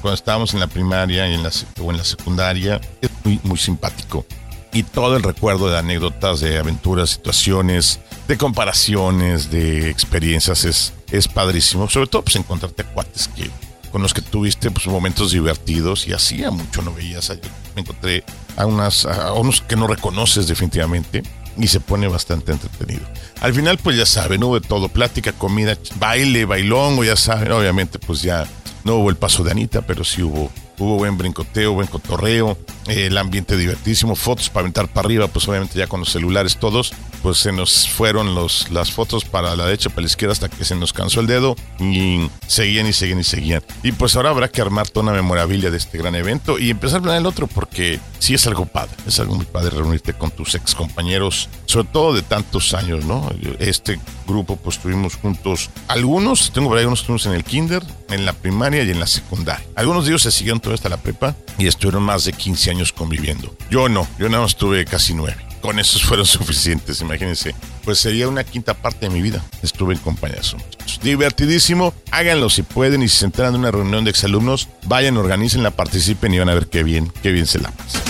Cuando 0.00 0.14
estábamos 0.14 0.52
en 0.54 0.60
la 0.60 0.66
primaria 0.66 1.28
y 1.28 1.34
en 1.34 1.42
la, 1.42 1.50
o 1.80 1.90
en 1.90 1.96
la 1.96 2.04
secundaria, 2.04 2.80
es 3.00 3.10
muy, 3.24 3.40
muy 3.42 3.58
simpático. 3.58 4.26
Y 4.74 4.84
todo 4.84 5.16
el 5.16 5.22
recuerdo 5.22 5.68
de 5.68 5.78
anécdotas, 5.78 6.40
de 6.40 6.58
aventuras, 6.58 7.10
situaciones, 7.10 8.00
de 8.28 8.38
comparaciones, 8.38 9.50
de 9.50 9.90
experiencias 9.90 10.64
es, 10.64 10.92
es 11.10 11.28
padrísimo. 11.28 11.90
Sobre 11.90 12.06
todo, 12.06 12.22
pues 12.22 12.36
encontrarte 12.36 12.84
cuates 12.84 13.28
que, 13.28 13.50
con 13.92 14.02
los 14.02 14.14
que 14.14 14.22
tuviste 14.22 14.70
pues, 14.70 14.86
momentos 14.88 15.30
divertidos 15.30 16.08
y 16.08 16.14
hacía 16.14 16.50
mucho 16.50 16.82
no 16.82 16.92
veías. 16.92 17.30
Me 17.76 17.82
encontré 17.82 18.24
a, 18.56 18.66
unas, 18.66 19.04
a 19.04 19.34
unos 19.34 19.60
que 19.60 19.76
no 19.76 19.86
reconoces 19.86 20.48
definitivamente 20.48 21.22
y 21.58 21.68
se 21.68 21.80
pone 21.80 22.08
bastante 22.08 22.52
entretenido. 22.52 23.02
Al 23.40 23.52
final, 23.52 23.78
pues 23.78 23.96
ya 23.96 24.06
saben, 24.06 24.42
hubo 24.42 24.58
de 24.58 24.66
todo, 24.66 24.88
plática, 24.88 25.32
comida, 25.32 25.76
baile, 25.96 26.46
bailongo, 26.46 27.04
ya 27.04 27.16
saben, 27.16 27.52
obviamente 27.52 27.98
pues 27.98 28.22
ya 28.22 28.48
no 28.84 28.96
hubo 28.96 29.10
el 29.10 29.16
paso 29.16 29.44
de 29.44 29.50
Anita, 29.50 29.82
pero 29.82 30.02
sí 30.04 30.22
hubo, 30.22 30.50
hubo 30.78 30.96
buen 30.96 31.18
brincoteo, 31.18 31.74
buen 31.74 31.88
cotorreo, 31.88 32.58
el 32.86 33.16
ambiente 33.18 33.56
divertísimo, 33.56 34.16
fotos 34.16 34.50
para 34.50 34.62
aventar 34.62 34.88
para 34.88 35.06
arriba, 35.06 35.28
pues 35.28 35.46
obviamente 35.48 35.78
ya 35.78 35.86
con 35.86 36.00
los 36.00 36.10
celulares 36.10 36.56
todos, 36.56 36.92
pues 37.22 37.38
se 37.38 37.52
nos 37.52 37.88
fueron 37.88 38.34
los, 38.34 38.70
las 38.70 38.90
fotos 38.90 39.24
para 39.24 39.54
la 39.54 39.66
derecha, 39.66 39.90
para 39.90 40.02
la 40.02 40.06
izquierda 40.06 40.32
hasta 40.32 40.48
que 40.48 40.64
se 40.64 40.74
nos 40.74 40.92
cansó 40.92 41.20
el 41.20 41.26
dedo 41.26 41.56
y 41.78 42.28
seguían 42.46 42.86
y 42.86 42.92
seguían 42.92 43.20
y 43.20 43.24
seguían. 43.24 43.62
Y 43.82 43.92
pues 43.92 44.16
ahora 44.16 44.30
habrá 44.30 44.48
que 44.48 44.60
armar 44.60 44.88
toda 44.88 45.04
una 45.04 45.12
memorabilia 45.12 45.70
de 45.70 45.76
este 45.76 45.98
gran 45.98 46.14
evento 46.14 46.58
y 46.58 46.70
empezar 46.70 46.98
a 46.98 47.02
planear 47.02 47.20
el 47.20 47.26
otro 47.26 47.46
porque 47.46 48.00
sí 48.18 48.34
es 48.34 48.46
algo 48.46 48.66
padre, 48.66 48.94
es 49.06 49.20
algo 49.20 49.36
muy 49.36 49.46
padre 49.46 49.70
reunirte 49.70 50.14
con 50.14 50.30
tus 50.30 50.54
ex 50.54 50.74
compañeros, 50.74 51.48
sobre 51.66 51.88
todo 51.88 52.14
de 52.14 52.22
tantos 52.22 52.74
años, 52.74 53.04
¿no? 53.04 53.30
Este 53.58 54.00
grupo 54.26 54.56
pues 54.56 54.76
estuvimos 54.76 55.16
juntos, 55.16 55.70
algunos, 55.88 56.50
tengo 56.52 56.68
por 56.68 56.78
ahí 56.78 56.84
unos 56.84 57.00
estuvimos 57.00 57.26
en 57.26 57.32
el 57.32 57.44
kinder, 57.44 57.82
en 58.10 58.24
la 58.24 58.32
primaria 58.32 58.82
y 58.82 58.90
en 58.90 59.00
la 59.00 59.06
secundaria. 59.06 59.64
Algunos 59.74 60.04
de 60.04 60.10
ellos 60.10 60.22
se 60.22 60.32
siguieron 60.32 60.60
toda 60.60 60.74
hasta 60.74 60.88
la 60.88 60.96
prepa 60.96 61.36
y 61.58 61.66
estuvieron 61.66 62.02
más 62.02 62.24
de 62.24 62.32
15 62.32 62.70
años 62.70 62.71
conviviendo. 62.92 63.54
Yo 63.70 63.88
no, 63.88 64.06
yo 64.18 64.28
nada 64.28 64.42
más 64.42 64.56
tuve 64.56 64.84
casi 64.84 65.14
nueve. 65.14 65.36
Con 65.60 65.78
esos 65.78 66.02
fueron 66.02 66.26
suficientes, 66.38 67.00
imagínense. 67.00 67.54
Pues 67.84 67.98
sería 67.98 68.28
una 68.28 68.44
quinta 68.44 68.74
parte 68.74 69.06
de 69.06 69.10
mi 69.10 69.22
vida. 69.22 69.44
Estuve 69.62 69.94
en 69.94 70.00
compañía 70.00 70.40
de 70.40 70.56
muchachos. 70.56 71.00
Divertidísimo. 71.02 71.94
Háganlo 72.10 72.50
si 72.50 72.62
pueden 72.62 73.02
y 73.02 73.08
si 73.08 73.18
se 73.18 73.24
enteran 73.26 73.52
de 73.52 73.58
una 73.58 73.70
reunión 73.70 74.04
de 74.04 74.10
exalumnos, 74.10 74.68
vayan, 74.84 75.16
organicenla, 75.16 75.70
participen 75.70 76.34
y 76.34 76.38
van 76.38 76.48
a 76.48 76.54
ver 76.54 76.68
qué 76.68 76.82
bien, 76.82 77.12
qué 77.22 77.30
bien 77.30 77.46
se 77.46 77.60
la 77.60 77.70
pasan. 77.70 78.02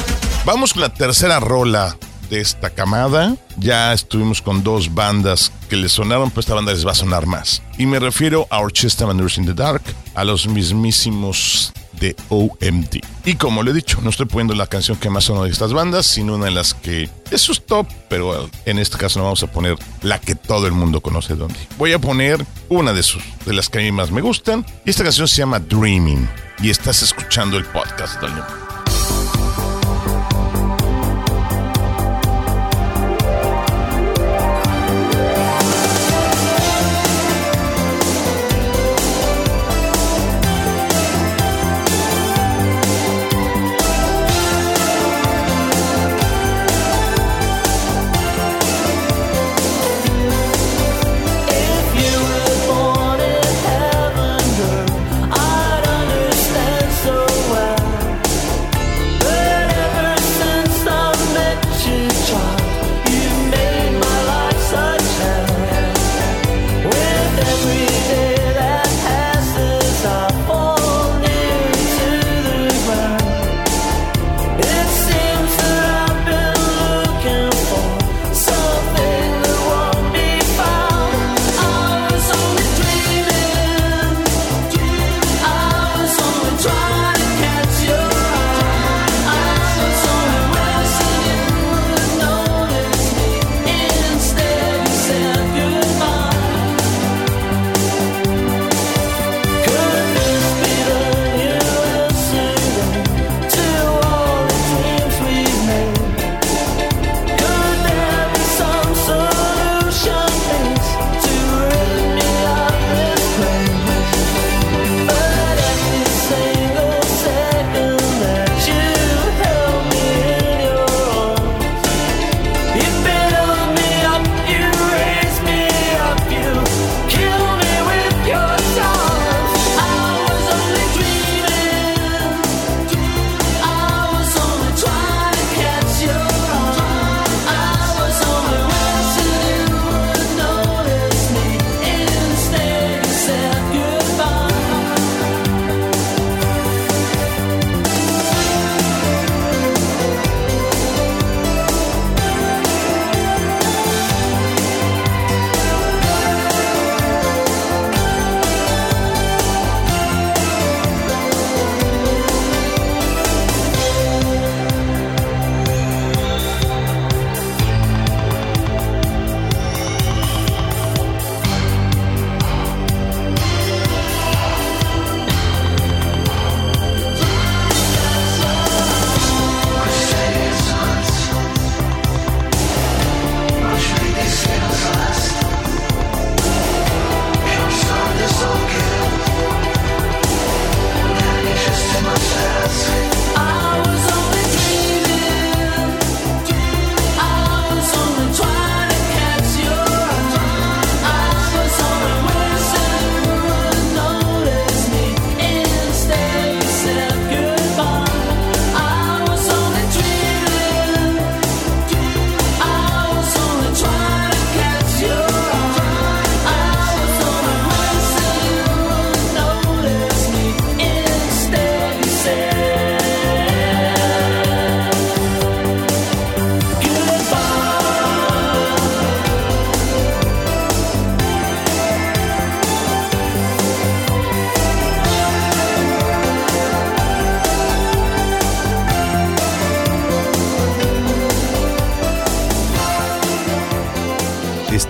Vamos 0.44 0.72
con 0.72 0.83
la 0.83 0.92
tercera 0.92 1.40
rola 1.40 1.96
de 2.31 2.40
esta 2.40 2.70
camada. 2.70 3.37
Ya 3.59 3.92
estuvimos 3.92 4.40
con 4.40 4.62
dos 4.62 4.94
bandas 4.94 5.53
que 5.68 5.77
les 5.77 5.92
sonaron, 5.92 6.31
pues 6.31 6.46
esta 6.46 6.55
banda 6.55 6.72
les 6.72 6.87
va 6.87 6.92
a 6.92 6.94
sonar 6.94 7.27
más. 7.27 7.62
Y 7.79 7.87
me 7.87 7.98
refiero 7.98 8.46
a 8.51 8.61
Orchestra 8.61 9.07
Maneuvers 9.07 9.38
in 9.38 9.46
the 9.46 9.55
Dark, 9.55 9.83
a 10.14 10.25
los 10.25 10.46
mismísimos 10.46 11.72
de 12.00 12.16
OMD. 12.28 12.96
Y 13.24 13.35
como 13.35 13.62
lo 13.62 13.70
he 13.70 13.74
dicho, 13.74 14.00
no 14.02 14.11
estoy 14.11 14.26
poniendo 14.26 14.55
la 14.55 14.66
canción 14.66 14.96
que 14.96 15.11
más 15.11 15.24
sonó 15.24 15.44
de 15.44 15.50
estas 15.50 15.72
bandas, 15.72 16.07
sino 16.07 16.35
una 16.35 16.46
de 16.46 16.50
las 16.50 16.74
que 16.74 17.09
es 17.31 17.40
sus 17.40 17.64
top, 17.64 17.87
pero 18.09 18.48
en 18.66 18.78
este 18.78 18.98
caso 18.98 19.18
no 19.18 19.24
vamos 19.24 19.42
a 19.42 19.50
poner 19.50 19.76
la 20.02 20.20
que 20.20 20.35
todo 20.35 20.66
el 20.66 20.72
mundo 20.72 21.00
conoce. 21.00 21.35
Voy 21.78 21.92
a 21.92 21.98
poner 21.98 22.44
una 22.68 22.92
de 22.92 23.02
sus, 23.02 23.22
de 23.46 23.55
las 23.55 23.68
que 23.68 23.78
a 23.78 23.83
mí 23.83 23.92
más 23.92 24.11
me 24.11 24.20
gustan, 24.20 24.66
y 24.85 24.90
esta 24.90 25.05
canción 25.05 25.28
se 25.28 25.37
llama 25.37 25.61
Dreaming. 25.61 26.28
Y 26.61 26.70
estás 26.70 27.02
escuchando 27.02 27.57
el 27.57 27.64
podcast, 27.64 28.20
Daniel. 28.20 28.62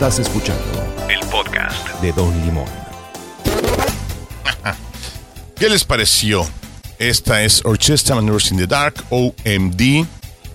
Estás 0.02 0.18
escuchando 0.18 0.64
El 1.08 1.20
podcast. 1.28 1.88
de 2.00 2.10
Don 2.10 2.34
Limón. 2.44 2.66
¿Qué 5.56 5.68
les 5.68 5.84
pareció? 5.84 6.44
Esta 6.98 7.44
es 7.44 7.64
Orchestra 7.64 8.16
Maneuvers 8.16 8.50
in 8.50 8.58
the 8.58 8.66
Dark, 8.66 8.96
OMD. 9.10 10.04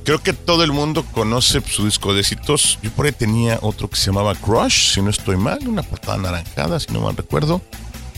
Creo 0.04 0.22
que 0.22 0.34
todo 0.34 0.66
el 0.66 0.74
mundo 0.74 1.06
conoce 1.14 1.62
su 1.62 1.86
disco 1.86 2.14
de 2.14 2.20
éxitos. 2.20 2.78
Yo 2.82 2.92
por 2.92 3.06
ahí 3.06 3.14
tenía 3.14 3.58
otro 3.62 3.90
que 3.90 3.96
se 3.96 4.08
llamaba 4.08 4.36
Crush, 4.36 4.96
si 4.96 5.02
no 5.02 5.12
estoy 5.12 5.38
mal, 5.38 5.66
una 5.66 5.82
portada 5.82 6.16
anaranjada, 6.16 6.82
si 6.82 6.92
no 6.92 7.00
mal 7.00 7.16
recuerdo. 7.16 7.62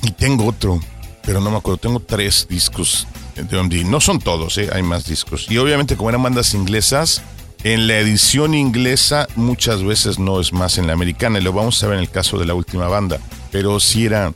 Y 0.01 0.09
tengo 0.09 0.47
otro, 0.47 0.79
pero 1.21 1.41
no 1.41 1.51
me 1.51 1.57
acuerdo. 1.57 1.77
Tengo 1.77 1.99
tres 1.99 2.47
discos 2.49 3.05
de 3.35 3.55
OMD. 3.55 3.85
No 3.85 4.01
son 4.01 4.17
todos, 4.17 4.57
¿eh? 4.57 4.71
hay 4.73 4.81
más 4.81 5.05
discos. 5.05 5.45
Y 5.47 5.59
obviamente, 5.59 5.95
como 5.95 6.09
eran 6.09 6.23
bandas 6.23 6.55
inglesas, 6.55 7.21
en 7.63 7.88
la 7.88 7.98
edición 7.98 8.54
inglesa 8.54 9.28
muchas 9.36 9.84
veces 9.84 10.17
no 10.17 10.39
es 10.39 10.54
más 10.54 10.78
en 10.78 10.88
la 10.88 10.93
americana. 10.93 11.39
Y 11.39 11.41
lo 11.41 11.54
vamos 11.54 11.84
a 11.84 11.88
ver 11.88 11.98
en 11.98 12.04
el 12.04 12.10
caso 12.10 12.38
de 12.38 12.45
la 12.45 12.54
última 12.54 12.88
banda. 12.88 13.19
Pero 13.52 13.80
sí 13.80 14.06
era 14.06 14.34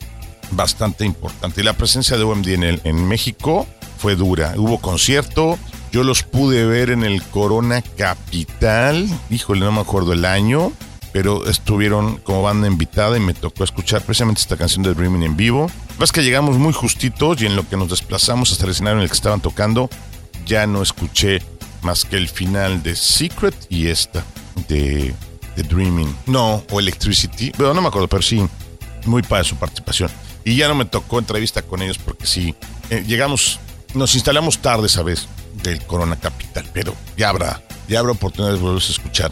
bastante 0.51 1.05
importante. 1.05 1.61
Y 1.61 1.63
la 1.63 1.73
presencia 1.73 2.17
de 2.17 2.23
OMD 2.23 2.47
en, 2.49 2.63
el, 2.63 2.81
en 2.83 3.07
México 3.07 3.67
fue 3.97 4.15
dura. 4.15 4.53
Hubo 4.57 4.79
concierto. 4.79 5.57
Yo 5.91 6.03
los 6.03 6.23
pude 6.23 6.65
ver 6.65 6.89
en 6.89 7.03
el 7.03 7.23
Corona 7.23 7.81
Capital. 7.81 9.07
Híjole, 9.29 9.61
no 9.61 9.71
me 9.71 9.81
acuerdo 9.81 10.13
el 10.13 10.25
año. 10.25 10.73
Pero 11.13 11.45
estuvieron 11.45 12.17
como 12.17 12.41
banda 12.41 12.67
invitada 12.67 13.15
y 13.15 13.19
me 13.19 13.35
tocó 13.35 13.63
escuchar 13.63 14.01
precisamente 14.01 14.41
esta 14.41 14.57
canción 14.57 14.81
de 14.83 14.95
Dreaming 14.95 15.21
en 15.21 15.37
vivo. 15.37 15.69
Es 16.01 16.11
que 16.11 16.23
llegamos 16.23 16.57
muy 16.57 16.73
justitos 16.73 17.39
y 17.41 17.45
en 17.45 17.55
lo 17.55 17.69
que 17.69 17.77
nos 17.77 17.89
desplazamos 17.89 18.51
hasta 18.51 18.65
el 18.65 18.71
escenario 18.71 18.97
en 18.97 19.03
el 19.03 19.09
que 19.09 19.15
estaban 19.15 19.39
tocando, 19.39 19.91
ya 20.47 20.65
no 20.65 20.81
escuché 20.81 21.41
más 21.83 22.05
que 22.05 22.17
el 22.17 22.29
final 22.29 22.83
de 22.83 22.95
Secret 22.95 23.55
y 23.69 23.87
esta 23.87 24.23
de, 24.67 25.13
Dreaming. 25.55 26.15
No, 26.25 26.63
o 26.71 26.79
Electricity. 26.79 27.51
Pero 27.55 27.73
no 27.73 27.81
me 27.81 27.87
acuerdo, 27.87 28.07
pero 28.07 28.21
sí, 28.21 28.43
muy 29.05 29.21
para 29.21 29.43
su 29.43 29.55
participación. 29.55 30.09
Y 30.43 30.55
ya 30.55 30.67
no 30.67 30.75
me 30.75 30.85
tocó 30.85 31.19
entrevista 31.19 31.61
con 31.61 31.81
ellos 31.81 31.97
porque 31.97 32.25
sí, 32.25 32.55
eh, 32.89 33.03
llegamos, 33.07 33.59
nos 33.93 34.15
instalamos 34.15 34.59
tarde 34.59 34.87
esa 34.87 35.03
vez 35.03 35.27
del 35.61 35.81
Corona 35.85 36.15
Capital, 36.15 36.65
pero 36.73 36.95
ya 37.15 37.29
habrá, 37.29 37.61
ya 37.87 37.99
habrá 37.99 38.11
oportunidad 38.11 38.53
de 38.53 38.59
volverlos 38.59 38.89
a 38.89 38.91
escuchar. 38.91 39.31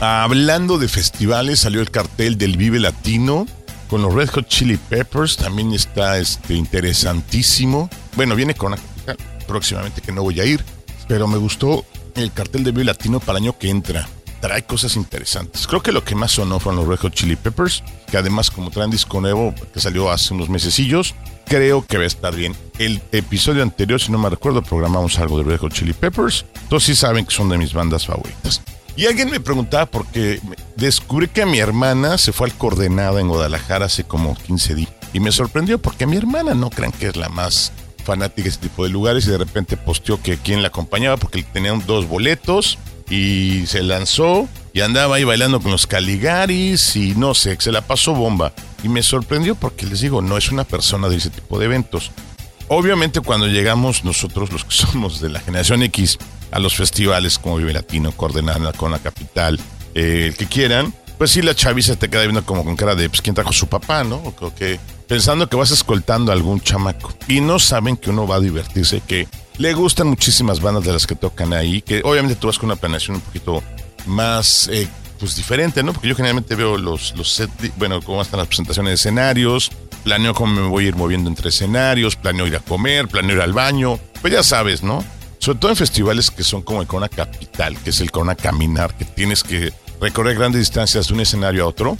Hablando 0.00 0.78
de 0.78 0.88
festivales, 0.88 1.60
salió 1.60 1.80
el 1.80 1.90
cartel 1.90 2.38
del 2.38 2.56
Vive 2.56 2.78
Latino 2.78 3.46
con 3.88 4.02
los 4.02 4.14
Red 4.14 4.28
Hot 4.30 4.46
Chili 4.46 4.76
Peppers, 4.76 5.36
también 5.36 5.72
está 5.72 6.18
este, 6.18 6.54
interesantísimo. 6.54 7.90
Bueno, 8.14 8.36
viene 8.36 8.54
Corona 8.54 8.76
Capital 8.76 9.16
próximamente 9.46 10.00
que 10.02 10.12
no 10.12 10.22
voy 10.22 10.40
a 10.40 10.44
ir, 10.44 10.62
pero 11.08 11.26
me 11.26 11.38
gustó 11.38 11.84
el 12.14 12.32
cartel 12.32 12.62
de 12.62 12.70
Vive 12.70 12.84
Latino 12.84 13.18
para 13.18 13.38
el 13.38 13.44
año 13.44 13.58
que 13.58 13.70
entra 13.70 14.08
trae 14.40 14.62
cosas 14.62 14.96
interesantes. 14.96 15.66
Creo 15.66 15.82
que 15.82 15.92
lo 15.92 16.04
que 16.04 16.14
más 16.14 16.32
sonó 16.32 16.60
fueron 16.60 16.86
los 16.86 17.00
Red 17.00 17.10
Chili 17.10 17.36
Peppers, 17.36 17.82
que 18.10 18.16
además 18.16 18.50
como 18.50 18.70
traen 18.70 18.90
disco 18.90 19.20
nuevo 19.20 19.54
que 19.72 19.80
salió 19.80 20.10
hace 20.10 20.34
unos 20.34 20.48
mesecillos, 20.48 21.14
creo 21.46 21.84
que 21.84 21.98
va 21.98 22.04
a 22.04 22.06
estar 22.06 22.34
bien. 22.34 22.54
El 22.78 23.00
episodio 23.12 23.62
anterior, 23.62 24.00
si 24.00 24.12
no 24.12 24.18
me 24.18 24.30
recuerdo, 24.30 24.62
programamos 24.62 25.18
algo 25.18 25.38
de 25.38 25.44
Red 25.44 25.58
Hot 25.58 25.72
Chili 25.72 25.92
Peppers. 25.92 26.44
Entonces 26.62 26.86
sí 26.86 26.94
saben 26.94 27.24
que 27.24 27.34
son 27.34 27.48
de 27.48 27.58
mis 27.58 27.72
bandas 27.72 28.06
favoritas. 28.06 28.62
Y 28.96 29.06
alguien 29.06 29.30
me 29.30 29.40
preguntaba 29.40 29.86
porque 29.86 30.40
descubrí 30.76 31.28
que 31.28 31.46
mi 31.46 31.58
hermana 31.58 32.18
se 32.18 32.32
fue 32.32 32.48
al 32.48 32.54
Coordenada 32.54 33.20
en 33.20 33.28
Guadalajara 33.28 33.86
hace 33.86 34.04
como 34.04 34.34
15 34.34 34.74
días. 34.74 34.90
Y 35.12 35.20
me 35.20 35.32
sorprendió 35.32 35.80
porque 35.80 36.06
mi 36.06 36.16
hermana 36.16 36.54
no 36.54 36.68
crean 36.68 36.92
que 36.92 37.06
es 37.06 37.16
la 37.16 37.28
más 37.28 37.72
fanática 38.08 38.44
de 38.44 38.48
ese 38.48 38.58
tipo 38.58 38.84
de 38.84 38.88
lugares 38.88 39.26
y 39.26 39.30
de 39.30 39.36
repente 39.36 39.76
posteó 39.76 40.20
que 40.22 40.38
quien 40.38 40.62
la 40.62 40.68
acompañaba 40.68 41.18
porque 41.18 41.42
tenían 41.42 41.84
dos 41.86 42.08
boletos 42.08 42.78
y 43.10 43.66
se 43.66 43.82
lanzó 43.82 44.48
y 44.72 44.80
andaba 44.80 45.16
ahí 45.16 45.24
bailando 45.24 45.60
con 45.60 45.72
los 45.72 45.86
Caligaris 45.86 46.96
y 46.96 47.14
no 47.14 47.34
sé, 47.34 47.58
se 47.60 47.70
la 47.70 47.82
pasó 47.82 48.14
bomba. 48.14 48.54
Y 48.82 48.88
me 48.88 49.02
sorprendió 49.02 49.56
porque 49.56 49.84
les 49.84 50.00
digo, 50.00 50.22
no 50.22 50.38
es 50.38 50.50
una 50.50 50.64
persona 50.64 51.10
de 51.10 51.16
ese 51.16 51.28
tipo 51.28 51.58
de 51.58 51.66
eventos. 51.66 52.10
Obviamente 52.68 53.20
cuando 53.20 53.46
llegamos 53.46 54.04
nosotros 54.04 54.52
los 54.52 54.64
que 54.64 54.72
somos 54.86 55.20
de 55.20 55.28
la 55.28 55.40
generación 55.40 55.82
X 55.82 56.16
a 56.50 56.58
los 56.58 56.76
festivales 56.76 57.38
como 57.38 57.56
Vive 57.56 57.74
Latino, 57.74 58.12
Coordenada 58.12 58.72
con 58.72 58.90
la 58.90 59.00
Capital, 59.00 59.60
eh, 59.94 60.28
el 60.28 60.36
que 60.36 60.46
quieran, 60.46 60.94
pues 61.18 61.32
sí 61.32 61.42
la 61.42 61.54
chaviza 61.54 61.96
te 61.96 62.08
queda 62.08 62.22
viendo 62.22 62.42
como 62.46 62.64
con 62.64 62.74
cara 62.74 62.94
de 62.94 63.10
pues 63.10 63.20
quién 63.20 63.34
trajo 63.34 63.52
su 63.52 63.66
papá, 63.66 64.02
¿no? 64.02 64.16
O 64.16 64.54
que 64.54 64.80
pensando 65.08 65.48
que 65.48 65.56
vas 65.56 65.70
escoltando 65.70 66.30
a 66.30 66.34
algún 66.34 66.60
chamaco 66.60 67.12
y 67.26 67.40
no 67.40 67.58
saben 67.58 67.96
que 67.96 68.10
uno 68.10 68.26
va 68.26 68.36
a 68.36 68.40
divertirse, 68.40 69.00
que 69.00 69.26
le 69.56 69.72
gustan 69.72 70.06
muchísimas 70.06 70.60
bandas 70.60 70.84
de 70.84 70.92
las 70.92 71.06
que 71.06 71.16
tocan 71.16 71.52
ahí, 71.52 71.82
que 71.82 72.02
obviamente 72.04 72.36
tú 72.36 72.46
vas 72.46 72.58
con 72.58 72.66
una 72.68 72.76
planeación 72.76 73.16
un 73.16 73.22
poquito 73.22 73.62
más 74.06 74.68
eh, 74.70 74.86
pues 75.18 75.34
diferente, 75.34 75.82
¿no? 75.82 75.92
Porque 75.92 76.08
yo 76.08 76.14
generalmente 76.14 76.54
veo 76.54 76.76
los, 76.76 77.16
los 77.16 77.32
set, 77.32 77.50
bueno, 77.76 78.00
cómo 78.02 78.22
están 78.22 78.38
las 78.38 78.46
presentaciones 78.46 78.90
de 78.90 78.94
escenarios, 78.94 79.72
planeo 80.04 80.34
cómo 80.34 80.54
me 80.54 80.68
voy 80.68 80.84
a 80.84 80.88
ir 80.88 80.96
moviendo 80.96 81.28
entre 81.28 81.48
escenarios, 81.48 82.14
planeo 82.14 82.46
ir 82.46 82.56
a 82.56 82.60
comer, 82.60 83.08
planeo 83.08 83.36
ir 83.36 83.42
al 83.42 83.52
baño, 83.52 83.98
pues 84.20 84.32
ya 84.32 84.42
sabes, 84.42 84.82
¿no? 84.82 85.04
Sobre 85.38 85.58
todo 85.58 85.70
en 85.70 85.76
festivales 85.76 86.30
que 86.30 86.44
son 86.44 86.62
como 86.62 86.82
el 86.82 86.86
Corona 86.86 87.08
Capital, 87.08 87.76
que 87.78 87.90
es 87.90 88.00
el 88.00 88.10
Corona 88.10 88.34
Caminar, 88.34 88.96
que 88.96 89.04
tienes 89.04 89.42
que 89.42 89.72
recorrer 90.00 90.36
grandes 90.36 90.60
distancias 90.60 91.08
de 91.08 91.14
un 91.14 91.20
escenario 91.20 91.64
a 91.64 91.66
otro, 91.66 91.96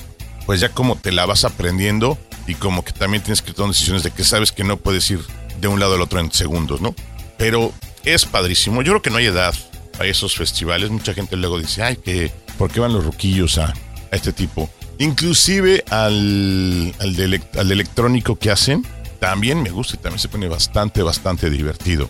pues 0.49 0.61
ya 0.61 0.71
como 0.71 0.97
te 0.97 1.13
la 1.13 1.27
vas 1.27 1.45
aprendiendo 1.45 2.17
y 2.47 2.55
como 2.55 2.83
que 2.83 2.95
también 2.95 3.23
tienes 3.23 3.43
que 3.43 3.53
tomar 3.53 3.73
decisiones 3.73 4.03
de 4.03 4.11
que 4.13 4.25
sabes 4.25 4.51
que 4.51 4.65
no 4.65 4.79
puedes 4.79 5.11
ir 5.11 5.21
de 5.61 5.69
un 5.69 5.79
lado 5.79 5.97
al 5.97 6.01
otro 6.01 6.21
en 6.21 6.33
segundos, 6.33 6.81
¿no? 6.81 6.95
Pero 7.37 7.71
es 8.07 8.25
padrísimo. 8.25 8.81
Yo 8.81 8.93
creo 8.93 9.03
que 9.03 9.11
no 9.11 9.19
hay 9.19 9.27
edad 9.27 9.55
a 9.99 10.07
esos 10.07 10.35
festivales. 10.37 10.89
Mucha 10.89 11.13
gente 11.13 11.37
luego 11.37 11.59
dice, 11.59 11.83
ay, 11.83 11.97
que 11.97 12.33
¿por 12.57 12.71
qué 12.71 12.81
van 12.81 12.95
los 12.95 13.05
ruquillos 13.05 13.59
a, 13.59 13.75
a 14.11 14.17
este 14.17 14.33
tipo? 14.33 14.71
Inclusive 14.97 15.85
al, 15.91 16.95
al, 16.99 17.15
de, 17.15 17.43
al 17.59 17.71
electrónico 17.71 18.37
que 18.37 18.51
hacen, 18.51 18.87
también 19.21 19.63
me 19.63 19.69
gusta 19.69 19.97
y 19.97 19.99
también 19.99 20.19
se 20.19 20.31
pone 20.31 20.49
bastante, 20.49 21.03
bastante 21.03 21.51
divertido. 21.51 22.09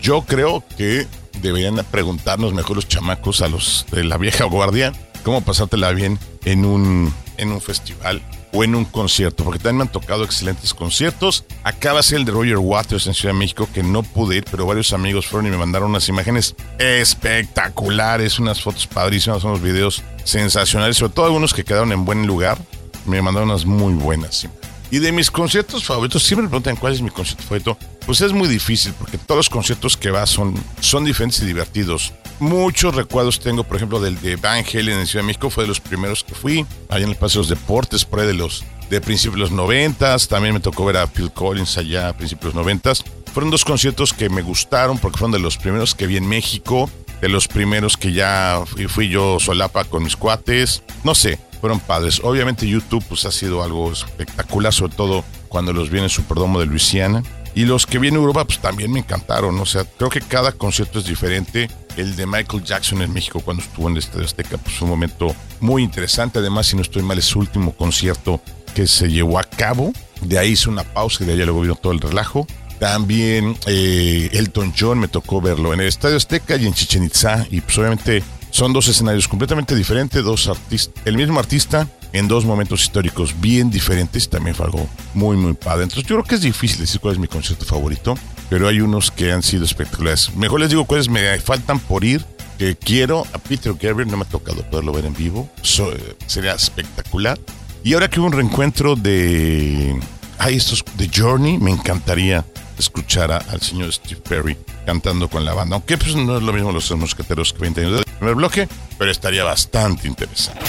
Yo 0.00 0.22
creo 0.22 0.62
que 0.78 1.08
deberían 1.42 1.84
preguntarnos 1.90 2.54
mejor 2.54 2.76
los 2.76 2.86
chamacos 2.86 3.42
a 3.42 3.48
los 3.48 3.84
de 3.90 4.04
la 4.04 4.16
vieja 4.16 4.44
guardia 4.44 4.92
cómo 5.20 5.42
pasártela 5.42 5.92
bien 5.92 6.18
en 6.44 6.64
un, 6.64 7.12
en 7.36 7.52
un 7.52 7.60
festival 7.60 8.22
o 8.52 8.64
en 8.64 8.74
un 8.74 8.84
concierto, 8.84 9.44
porque 9.44 9.58
también 9.58 9.76
me 9.76 9.82
han 9.82 9.92
tocado 9.92 10.24
excelentes 10.24 10.74
conciertos. 10.74 11.44
Acaba 11.62 12.02
ser 12.02 12.18
el 12.18 12.24
de 12.24 12.32
Roger 12.32 12.58
Waters 12.58 13.06
en 13.06 13.14
Ciudad 13.14 13.34
de 13.34 13.38
México, 13.38 13.68
que 13.72 13.82
no 13.82 14.02
pude 14.02 14.36
ir, 14.36 14.44
pero 14.50 14.66
varios 14.66 14.92
amigos 14.92 15.26
fueron 15.26 15.46
y 15.46 15.50
me 15.50 15.56
mandaron 15.56 15.90
unas 15.90 16.08
imágenes 16.08 16.56
espectaculares, 16.78 18.38
unas 18.38 18.60
fotos 18.60 18.86
padrísimas, 18.86 19.44
unos 19.44 19.62
videos 19.62 20.02
sensacionales, 20.24 20.96
sobre 20.96 21.12
todo 21.12 21.26
algunos 21.26 21.54
que 21.54 21.64
quedaron 21.64 21.92
en 21.92 22.04
buen 22.04 22.26
lugar. 22.26 22.58
Me 23.06 23.22
mandaron 23.22 23.50
unas 23.50 23.64
muy 23.64 23.94
buenas. 23.94 24.46
Y 24.90 24.98
de 24.98 25.12
mis 25.12 25.30
conciertos 25.30 25.84
favoritos, 25.84 26.24
siempre 26.24 26.42
me 26.44 26.48
preguntan 26.48 26.76
cuál 26.76 26.92
es 26.92 27.00
mi 27.00 27.10
concierto 27.10 27.44
favorito. 27.44 27.78
Pues 28.04 28.20
es 28.22 28.32
muy 28.32 28.48
difícil 28.48 28.92
porque 28.98 29.18
todos 29.18 29.38
los 29.38 29.48
conciertos 29.48 29.96
que 29.96 30.10
vas 30.10 30.30
son, 30.30 30.54
son 30.80 31.04
diferentes 31.04 31.40
y 31.42 31.46
divertidos. 31.46 32.12
Muchos 32.40 32.94
recuerdos 32.94 33.38
tengo, 33.38 33.64
por 33.64 33.76
ejemplo, 33.76 34.00
del 34.00 34.18
de 34.20 34.36
Van 34.36 34.58
en 34.58 34.64
Ciudad 34.64 35.22
de 35.22 35.22
México, 35.22 35.50
fue 35.50 35.64
de 35.64 35.68
los 35.68 35.78
primeros 35.78 36.24
que 36.24 36.34
fui. 36.34 36.66
Allá 36.88 37.04
en 37.04 37.10
el 37.10 37.16
Paseo 37.16 37.42
de 37.42 37.50
los 37.50 37.60
Deportes, 37.60 38.04
por 38.04 38.20
ahí 38.20 38.26
de 38.26 38.34
los 38.34 38.64
de 38.90 39.00
principios 39.00 39.36
de 39.36 39.40
los 39.40 39.50
noventas. 39.52 40.26
También 40.28 40.52
me 40.52 40.60
tocó 40.60 40.84
ver 40.84 40.96
a 40.96 41.06
Phil 41.06 41.30
Collins 41.30 41.78
allá 41.78 42.12
principios 42.12 42.52
de 42.52 42.58
los 42.58 42.64
noventas. 42.66 43.04
Fueron 43.32 43.50
dos 43.50 43.64
conciertos 43.64 44.12
que 44.12 44.28
me 44.28 44.42
gustaron 44.42 44.98
porque 44.98 45.18
fueron 45.18 45.32
de 45.32 45.38
los 45.38 45.56
primeros 45.56 45.94
que 45.94 46.06
vi 46.06 46.16
en 46.16 46.28
México, 46.28 46.90
de 47.20 47.28
los 47.28 47.46
primeros 47.46 47.96
que 47.96 48.12
ya 48.12 48.60
fui, 48.66 48.88
fui 48.88 49.08
yo 49.08 49.38
solapa 49.38 49.84
con 49.84 50.02
mis 50.02 50.16
cuates. 50.16 50.82
No 51.04 51.14
sé, 51.14 51.38
fueron 51.60 51.78
padres. 51.78 52.20
Obviamente 52.24 52.66
YouTube 52.66 53.04
pues 53.08 53.24
ha 53.26 53.30
sido 53.30 53.62
algo 53.62 53.92
espectacular, 53.92 54.72
sobre 54.72 54.94
todo 54.94 55.24
cuando 55.48 55.72
los 55.72 55.90
vi 55.90 56.00
en 56.00 56.08
Superdomo 56.08 56.58
de 56.58 56.66
Luisiana. 56.66 57.22
Y 57.54 57.64
los 57.64 57.86
que 57.86 57.98
vi 57.98 58.08
en 58.08 58.14
Europa 58.14 58.44
pues 58.44 58.60
también 58.60 58.90
me 58.92 59.00
encantaron. 59.00 59.58
O 59.60 59.66
sea, 59.66 59.84
creo 59.84 60.10
que 60.10 60.20
cada 60.20 60.52
concierto 60.52 60.98
es 60.98 61.04
diferente. 61.04 61.68
El 61.96 62.16
de 62.16 62.26
Michael 62.26 62.64
Jackson 62.64 63.02
en 63.02 63.12
México 63.12 63.40
cuando 63.40 63.62
estuvo 63.62 63.88
en 63.88 63.92
el 63.94 63.98
Estadio 63.98 64.24
Azteca 64.24 64.58
pues 64.58 64.76
fue 64.76 64.86
un 64.86 64.90
momento 64.90 65.34
muy 65.60 65.82
interesante. 65.82 66.38
Además, 66.38 66.66
si 66.66 66.76
no 66.76 66.82
estoy 66.82 67.02
mal, 67.02 67.18
es 67.18 67.24
su 67.24 67.38
último 67.38 67.72
concierto 67.72 68.40
que 68.74 68.86
se 68.86 69.08
llevó 69.08 69.38
a 69.38 69.44
cabo. 69.44 69.92
De 70.22 70.38
ahí 70.38 70.50
hice 70.50 70.68
una 70.68 70.84
pausa 70.84 71.24
y 71.24 71.26
de 71.26 71.32
ahí 71.32 71.38
luego 71.38 71.62
vino 71.62 71.74
todo 71.74 71.92
el 71.92 72.00
relajo. 72.00 72.46
También 72.78 73.56
eh, 73.66 74.30
Elton 74.32 74.72
John 74.78 74.98
me 74.98 75.08
tocó 75.08 75.40
verlo 75.40 75.74
en 75.74 75.80
el 75.80 75.86
Estadio 75.86 76.16
Azteca 76.16 76.56
y 76.56 76.66
en 76.66 76.72
Chichen 76.72 77.04
Itza. 77.04 77.46
Y 77.50 77.60
pues 77.60 77.76
obviamente 77.78 78.22
son 78.50 78.72
dos 78.72 78.88
escenarios 78.88 79.28
completamente 79.28 79.74
diferentes, 79.74 80.24
dos 80.24 80.48
artistas, 80.48 80.94
el 81.04 81.16
mismo 81.16 81.38
artista 81.38 81.86
en 82.12 82.26
dos 82.26 82.44
momentos 82.44 82.82
históricos 82.82 83.40
bien 83.40 83.70
diferentes. 83.70 84.28
También 84.28 84.54
fue 84.54 84.66
algo 84.66 84.88
muy, 85.14 85.36
muy 85.36 85.52
padre. 85.52 85.84
Entonces 85.84 86.08
yo 86.08 86.16
creo 86.16 86.24
que 86.24 86.34
es 86.36 86.40
difícil 86.40 86.80
decir 86.80 87.00
cuál 87.00 87.14
es 87.14 87.20
mi 87.20 87.28
concierto 87.28 87.64
favorito, 87.64 88.16
pero 88.50 88.68
hay 88.68 88.82
unos 88.82 89.10
que 89.10 89.32
han 89.32 89.42
sido 89.42 89.64
espectaculares. 89.64 90.34
Mejor 90.36 90.60
les 90.60 90.68
digo 90.68 90.84
cuáles 90.84 91.08
me 91.08 91.38
faltan 91.40 91.78
por 91.80 92.04
ir. 92.04 92.22
Que 92.58 92.76
quiero 92.76 93.26
a 93.32 93.38
Peter 93.38 93.72
Gabriel, 93.72 94.10
no 94.10 94.18
me 94.18 94.24
ha 94.24 94.28
tocado 94.28 94.62
poderlo 94.68 94.92
ver 94.92 95.06
en 95.06 95.14
vivo. 95.14 95.48
So- 95.62 95.90
eh, 95.94 96.14
sería 96.26 96.52
espectacular. 96.52 97.38
Y 97.82 97.94
ahora 97.94 98.10
que 98.10 98.20
hubo 98.20 98.26
un 98.26 98.34
reencuentro 98.34 98.96
de. 98.96 99.98
Ay, 100.36 100.56
estos 100.56 100.84
de 100.98 101.08
Journey, 101.14 101.56
me 101.56 101.70
encantaría 101.70 102.44
escuchar 102.78 103.32
a- 103.32 103.38
al 103.38 103.62
señor 103.62 103.90
Steve 103.92 104.20
Perry 104.28 104.58
cantando 104.84 105.28
con 105.30 105.46
la 105.46 105.54
banda. 105.54 105.76
Aunque 105.76 105.96
pues 105.96 106.14
no 106.16 106.36
es 106.36 106.42
lo 106.42 106.52
mismo 106.52 106.70
los 106.72 106.90
mosqueteros 106.96 107.54
que 107.54 107.60
20 107.60 107.80
años 107.80 107.94
del 107.94 108.04
primer 108.18 108.34
bloque, 108.34 108.68
pero 108.98 109.10
estaría 109.10 109.42
bastante 109.44 110.06
interesante. 110.06 110.60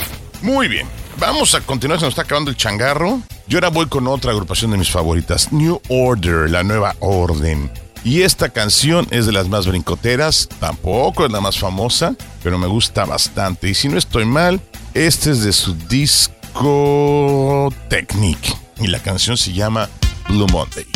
Muy 0.42 0.70
bien. 0.70 0.88
Vamos 1.18 1.54
a 1.56 1.62
continuar, 1.62 2.00
se 2.00 2.06
nos 2.06 2.14
está 2.14 2.24
acabando 2.24 2.52
el 2.52 2.58
changarro. 2.58 3.22
Yo 3.48 3.58
ahora 3.58 3.70
voy 3.70 3.88
con 3.88 4.08
otra 4.08 4.32
agrupación 4.32 4.72
de 4.72 4.78
mis 4.78 4.90
favoritas, 4.90 5.52
New 5.52 5.82
Order, 5.90 6.50
la 6.50 6.64
nueva 6.64 6.96
orden. 7.00 7.72
Y 8.04 8.24
esta 8.24 8.50
canción 8.50 9.08
es 9.12 9.28
de 9.28 9.32
las 9.32 9.48
más 9.48 9.68
brincoteras, 9.68 10.50
tampoco 10.60 11.26
es 11.26 11.32
la 11.32 11.40
más 11.42 11.60
famosa, 11.60 12.16
pero 12.44 12.58
me 12.58 12.68
gusta 12.68 13.06
bastante. 13.06 13.70
Y 13.70 13.76
si 13.76 13.90
no 13.90 13.98
estoy 13.98 14.26
mal, 14.26 14.60
este 14.94 15.32
es 15.32 15.44
de 15.44 15.54
su 15.54 15.76
disco 15.76 17.72
Technique. 17.90 18.54
Y 18.80 18.88
la 18.88 19.00
canción 19.00 19.38
se 19.38 19.54
llama 19.54 19.88
Blue 20.28 20.48
Monday. 20.48 20.91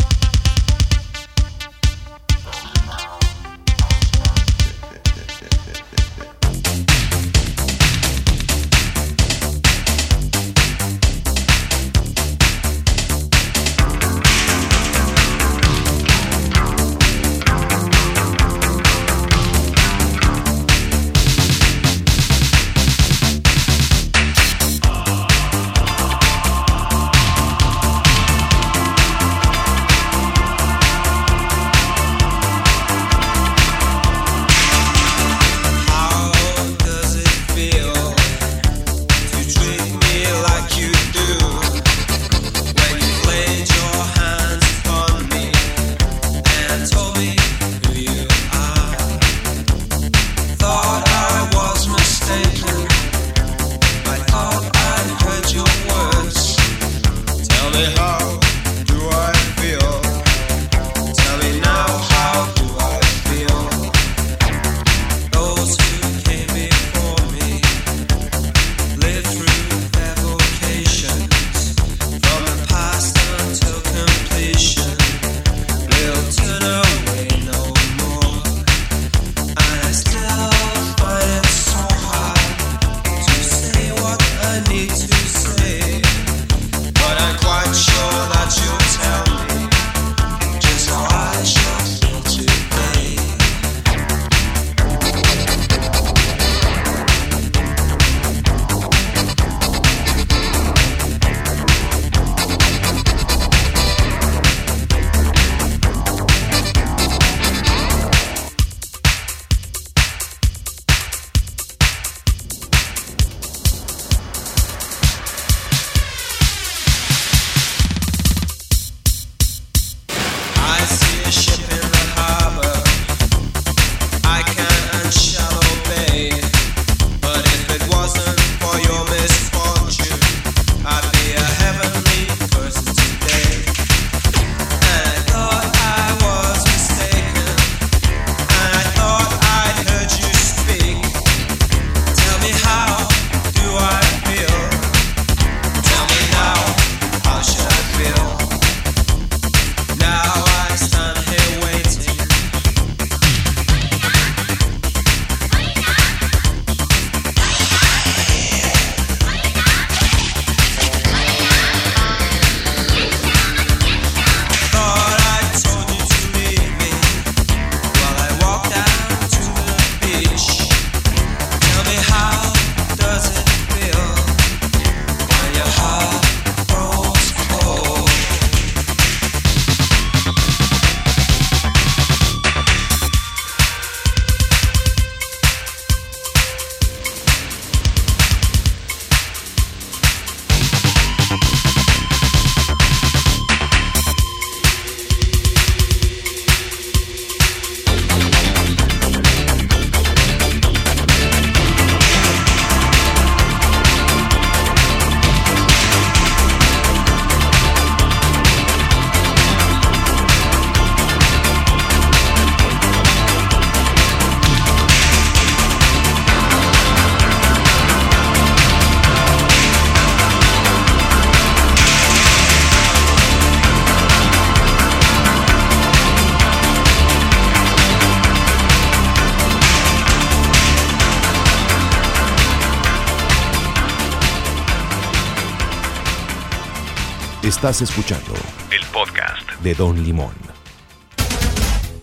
Estás 237.56 237.80
escuchando 237.80 238.34
El 238.70 238.84
podcast. 238.92 239.50
de 239.62 239.74
Don 239.74 240.04
Limón. 240.04 240.34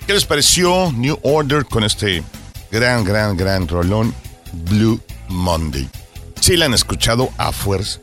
¿Qué 0.07 0.13
les 0.13 0.25
pareció 0.25 0.91
New 0.91 1.19
Order 1.21 1.65
con 1.65 1.83
este 1.83 2.23
gran, 2.71 3.03
gran, 3.03 3.37
gran 3.37 3.67
rolón 3.67 4.15
Blue 4.51 4.99
Monday? 5.27 5.87
Sí, 6.41 6.57
la 6.57 6.65
han 6.65 6.73
escuchado 6.73 7.29
a 7.37 7.51
fuerza. 7.51 7.99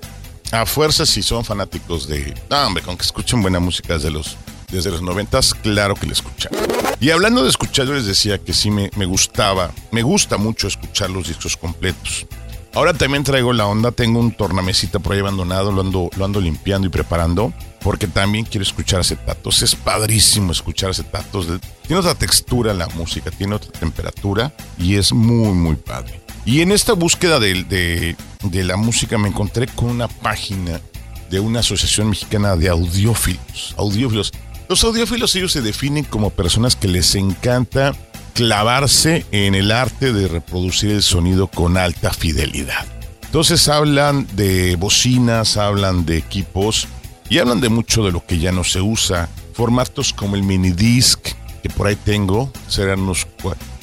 A 0.53 0.65
fuerza 0.65 1.05
si 1.05 1.25
son 1.25 1.45
fanáticos 1.45 2.07
de... 2.07 2.41
No, 2.49 2.69
hombre, 2.69 2.85
con 2.85 2.97
que 2.97 3.03
escuchen 3.03 3.43
buena 3.43 3.59
música 3.59 3.95
desde 3.95 4.13
los, 4.13 4.37
desde 4.71 4.93
los 4.93 5.03
noventas, 5.03 5.53
claro 5.53 5.97
que 5.97 6.07
la 6.07 6.13
escuchan. 6.13 6.53
Y 7.01 7.11
hablando 7.11 7.43
de 7.43 7.51
escuchar, 7.51 7.85
yo 7.85 7.95
les 7.95 8.07
decía 8.07 8.39
que 8.39 8.53
sí 8.53 8.71
me, 8.71 8.93
me 8.95 9.07
gustaba, 9.07 9.73
me 9.91 10.03
gusta 10.03 10.37
mucho 10.37 10.69
escuchar 10.69 11.11
los 11.11 11.27
discos 11.27 11.57
completos. 11.57 12.29
Ahora 12.75 12.95
también 12.95 13.25
traigo 13.25 13.53
la 13.53 13.67
onda, 13.67 13.91
tengo 13.91 14.21
un 14.21 14.31
tornamesita 14.33 15.01
por 15.01 15.13
ahí 15.13 15.19
abandonado, 15.21 15.73
lo 15.73 15.81
ando, 15.81 16.11
lo 16.17 16.25
ando 16.25 16.41
limpiando 16.41 16.87
y 16.87 16.91
preparando, 16.91 17.53
porque 17.81 18.07
también 18.07 18.45
quiero 18.45 18.63
escuchar 18.63 19.01
acetatos. 19.01 19.63
Es 19.63 19.75
padrísimo 19.75 20.53
escuchar 20.53 20.91
acetatos. 20.91 21.47
Tiene 21.87 21.99
otra 22.01 22.15
textura 22.15 22.73
la 22.73 22.87
música, 22.89 23.31
tiene 23.33 23.57
otra 23.57 23.73
temperatura 23.73 24.53
y 24.79 24.95
es 24.95 25.13
muy, 25.13 25.53
muy 25.53 25.75
padre. 25.75 26.21
Y 26.45 26.61
en 26.61 26.71
esta 26.73 26.93
búsqueda 26.93 27.41
de, 27.41 27.65
de- 27.65 28.17
de 28.45 28.65
la 28.65 28.77
música 28.77 29.19
me 29.19 29.29
encontré 29.29 29.67
con 29.67 29.91
una 29.91 30.07
página 30.09 30.81
de 31.29 31.41
una 31.41 31.61
asociación 31.61 32.09
mexicana 32.11 32.57
de 32.57 32.69
audiófilos. 32.69 33.75
Audiófilos. 33.77 34.33
Los 34.69 34.85
audiófilos 34.85 35.35
ellos 35.35 35.53
se 35.53 35.61
definen 35.61 36.05
como 36.05 36.31
personas 36.31 36.77
que 36.77 36.87
les 36.89 37.15
encanta 37.17 37.93
clavarse 38.41 39.27
en 39.33 39.55
el 39.55 39.71
arte 39.71 40.15
de 40.15 40.27
reproducir 40.27 40.93
el 40.93 41.03
sonido 41.03 41.47
con 41.47 41.77
alta 41.77 42.11
fidelidad. 42.11 42.87
Entonces 43.23 43.69
hablan 43.69 44.27
de 44.33 44.77
bocinas, 44.77 45.59
hablan 45.59 46.07
de 46.07 46.17
equipos 46.17 46.89
y 47.29 47.37
hablan 47.37 47.61
de 47.61 47.69
mucho 47.69 48.03
de 48.03 48.13
lo 48.13 48.25
que 48.25 48.39
ya 48.39 48.51
no 48.51 48.65
se 48.65 48.81
usa. 48.81 49.29
Formatos 49.53 50.15
como 50.15 50.37
el 50.37 50.43
mini 50.43 50.71
disc, 50.71 51.21
que 51.63 51.69
por 51.69 51.87
ahí 51.87 51.97
tengo, 51.97 52.51
eran, 52.79 53.01
unos, 53.01 53.27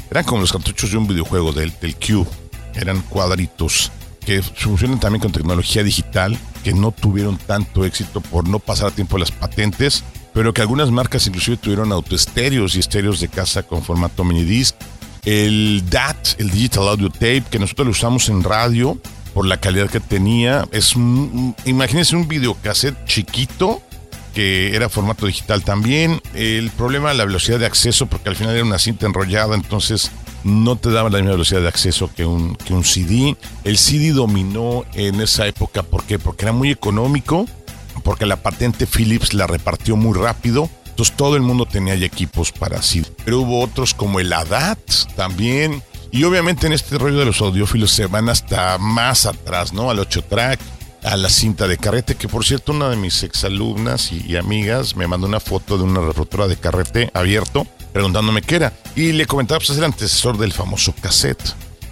eran 0.09 0.23
como 0.23 0.41
los 0.41 0.51
cartuchos 0.51 0.89
de 0.89 0.97
un 0.97 1.05
videojuego 1.05 1.51
del, 1.53 1.71
del 1.79 1.95
Cube. 1.95 2.27
Eran 2.73 3.01
cuadritos 3.03 3.91
que 4.25 4.41
funcionan 4.41 4.99
también 4.99 5.21
con 5.21 5.31
tecnología 5.31 5.83
digital, 5.83 6.35
que 6.63 6.73
no 6.73 6.91
tuvieron 6.91 7.37
tanto 7.37 7.85
éxito 7.85 8.21
por 8.21 8.47
no 8.47 8.57
pasar 8.57 8.87
a 8.87 8.91
tiempo 8.91 9.19
las 9.19 9.29
patentes, 9.29 10.03
pero 10.37 10.53
que 10.53 10.61
algunas 10.61 10.91
marcas 10.91 11.25
inclusive 11.25 11.57
tuvieron 11.57 11.91
autoestéreos 11.91 12.75
y 12.75 12.79
estéreos 12.79 13.19
de 13.19 13.27
casa 13.27 13.63
con 13.63 13.81
formato 13.81 14.23
mini 14.23 14.43
disc. 14.43 14.75
El 15.25 15.83
DAT, 15.89 16.39
el 16.39 16.51
Digital 16.51 16.87
Audio 16.89 17.09
Tape, 17.09 17.45
que 17.49 17.57
nosotros 17.57 17.87
lo 17.87 17.91
usamos 17.91 18.29
en 18.29 18.43
radio 18.43 18.99
por 19.33 19.47
la 19.47 19.57
calidad 19.59 19.89
que 19.89 19.99
tenía, 19.99 20.67
es 20.71 20.95
un- 20.95 21.55
imagínense 21.65 22.15
un 22.15 22.27
videocassette 22.27 23.03
chiquito 23.05 23.81
que 24.35 24.75
era 24.75 24.89
formato 24.89 25.25
digital 25.25 25.63
también. 25.63 26.21
El 26.35 26.69
problema 26.69 27.15
la 27.15 27.25
velocidad 27.25 27.57
de 27.57 27.65
acceso, 27.65 28.05
porque 28.05 28.29
al 28.29 28.35
final 28.35 28.53
era 28.53 28.63
una 28.63 28.77
cinta 28.77 29.07
enrollada, 29.07 29.55
entonces 29.55 30.11
no 30.43 30.75
te 30.75 30.91
daba 30.91 31.09
la 31.09 31.17
misma 31.17 31.31
velocidad 31.31 31.61
de 31.61 31.67
acceso 31.67 32.11
que 32.15 32.27
un, 32.27 32.55
que 32.57 32.75
un 32.75 32.83
CD. 32.83 33.35
El 33.63 33.79
CD 33.79 34.11
dominó 34.11 34.85
en 34.93 35.19
esa 35.19 35.47
época, 35.47 35.81
¿por 35.81 36.03
qué? 36.03 36.19
Porque 36.19 36.45
era 36.45 36.51
muy 36.53 36.69
económico, 36.69 37.47
porque 38.07 38.25
la 38.25 38.37
patente 38.37 38.87
Philips 38.87 39.33
la 39.33 39.47
repartió 39.47 39.97
muy 39.97 40.17
rápido. 40.17 40.69
Entonces 40.85 41.13
todo 41.17 41.35
el 41.35 41.41
mundo 41.41 41.65
tenía 41.65 41.93
ya 41.95 42.05
equipos 42.05 42.53
para 42.53 42.81
CD. 42.81 43.05
Pero 43.25 43.41
hubo 43.41 43.61
otros 43.61 43.93
como 43.93 44.21
el 44.21 44.31
ADAT 44.31 44.79
también. 45.17 45.83
Y 46.13 46.23
obviamente 46.23 46.67
en 46.67 46.71
este 46.71 46.97
rollo 46.97 47.19
de 47.19 47.25
los 47.25 47.41
audiófilos 47.41 47.91
se 47.91 48.05
van 48.05 48.29
hasta 48.29 48.77
más 48.77 49.25
atrás, 49.25 49.73
¿no? 49.73 49.89
Al 49.89 49.99
8 49.99 50.21
track, 50.23 50.57
a 51.03 51.17
la 51.17 51.27
cinta 51.27 51.67
de 51.67 51.77
carrete, 51.77 52.15
que 52.15 52.29
por 52.29 52.45
cierto 52.45 52.71
una 52.71 52.87
de 52.87 52.95
mis 52.95 53.23
exalumnas 53.23 54.13
y, 54.13 54.23
y 54.25 54.37
amigas 54.37 54.95
me 54.95 55.05
mandó 55.05 55.27
una 55.27 55.41
foto 55.41 55.77
de 55.77 55.83
una 55.83 55.99
reproductora 55.99 56.47
de 56.47 56.55
carrete 56.55 57.11
abierto 57.13 57.67
preguntándome 57.91 58.41
qué 58.41 58.55
era. 58.55 58.71
Y 58.95 59.11
le 59.11 59.25
comentaba, 59.25 59.59
pues 59.59 59.71
es 59.71 59.79
el 59.79 59.83
antecesor 59.83 60.37
del 60.37 60.53
famoso 60.53 60.95
cassette. 61.01 61.43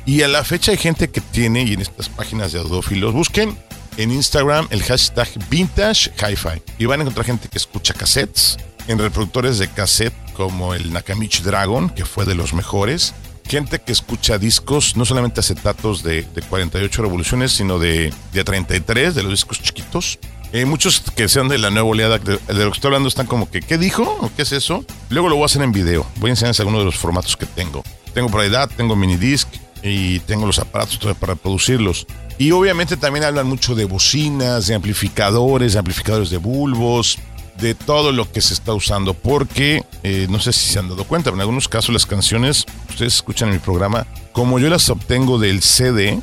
Y 0.06 0.22
a 0.22 0.30
la 0.30 0.46
fecha 0.46 0.72
hay 0.72 0.78
gente 0.78 1.10
que 1.10 1.20
tiene, 1.20 1.64
y 1.64 1.74
en 1.74 1.82
estas 1.82 2.08
páginas 2.08 2.54
de 2.54 2.60
audiófilos, 2.60 3.12
busquen 3.12 3.58
en 3.98 4.12
Instagram 4.12 4.68
el 4.70 4.84
hashtag 4.84 5.30
Vintage 5.50 6.12
Hi-Fi. 6.18 6.62
Y 6.78 6.86
van 6.86 7.00
a 7.00 7.04
encontrar 7.04 7.26
gente 7.26 7.48
que 7.50 7.58
escucha 7.58 7.94
cassettes 7.94 8.58
en 8.88 9.00
reproductores 9.00 9.58
de 9.58 9.68
cassette 9.68 10.14
como 10.34 10.74
el 10.74 10.94
Nakamichi 10.94 11.44
Dragon, 11.44 11.90
que 11.90 12.06
fue 12.06 12.26
de 12.26 12.36
los 12.36 12.54
mejores. 12.54 13.14
Gente 13.48 13.80
que 13.80 13.92
escucha 13.92 14.38
discos, 14.38 14.96
no 14.96 15.06
solamente 15.06 15.40
acetatos 15.40 16.04
de, 16.04 16.24
de 16.24 16.42
48 16.42 17.02
revoluciones, 17.02 17.52
sino 17.52 17.78
de, 17.78 18.14
de 18.34 18.44
33, 18.44 19.14
de 19.14 19.24
los 19.24 19.32
discos 19.32 19.62
chiquitos. 19.62 20.20
Eh, 20.52 20.66
muchos 20.66 21.02
que 21.16 21.28
sean 21.28 21.48
de 21.48 21.58
la 21.58 21.70
nueva 21.70 21.90
oleada 21.90 22.18
de, 22.18 22.38
de 22.38 22.54
lo 22.54 22.72
que 22.72 22.78
estoy 22.78 22.88
hablando 22.90 23.10
están 23.10 23.28
como 23.28 23.50
que, 23.50 23.62
¿qué 23.62 23.78
dijo? 23.78 24.04
¿O 24.22 24.32
¿Qué 24.36 24.44
es 24.44 24.52
eso? 24.52 24.86
Luego 25.10 25.30
lo 25.30 25.36
voy 25.36 25.44
a 25.44 25.46
hacer 25.48 25.62
en 25.62 25.72
video. 25.72 26.06
Voy 26.18 26.30
a 26.30 26.34
enseñarles 26.34 26.60
algunos 26.60 26.82
de 26.82 26.86
los 26.86 26.96
formatos 26.96 27.36
que 27.38 27.46
tengo. 27.46 27.84
Tengo 28.14 28.30
por 28.30 28.44
edad, 28.44 28.70
tengo 28.76 28.96
mini 28.96 29.18
disc 29.18 29.48
y 29.84 30.20
tengo 30.22 30.48
los 30.48 30.60
aparatos 30.60 31.00
para 31.18 31.36
producirlos. 31.36 32.08
Y 32.38 32.52
obviamente 32.52 32.98
también 32.98 33.26
hablan 33.26 33.48
mucho 33.48 33.76
de 33.76 33.86
bocinas, 33.86 34.68
de 34.68 34.76
amplificadores, 34.76 35.74
de 35.74 35.80
amplificadores 35.80 36.30
de 36.30 36.38
bulbos, 36.38 37.18
de 37.58 37.76
todo 37.76 38.12
lo 38.12 38.30
que 38.30 38.42
se 38.42 38.54
está 38.54 38.74
usando, 38.74 39.14
porque 39.14 39.84
eh, 40.04 40.28
no 40.30 40.40
sé 40.40 40.52
si 40.52 40.68
se 40.68 40.80
han 40.80 40.90
dado 40.90 41.06
cuenta, 41.06 41.26
pero 41.26 41.36
en 41.36 41.42
algunos 41.42 41.70
casos 41.70 41.94
las 41.94 42.06
canciones, 42.06 42.66
ustedes 42.90 43.16
escuchan 43.16 43.50
en 43.50 43.56
mi 43.56 43.60
programa, 43.60 44.06
como 44.34 44.60
yo 44.60 44.70
las 44.70 44.90
obtengo 44.90 45.40
del 45.40 45.62
CD 45.62 46.20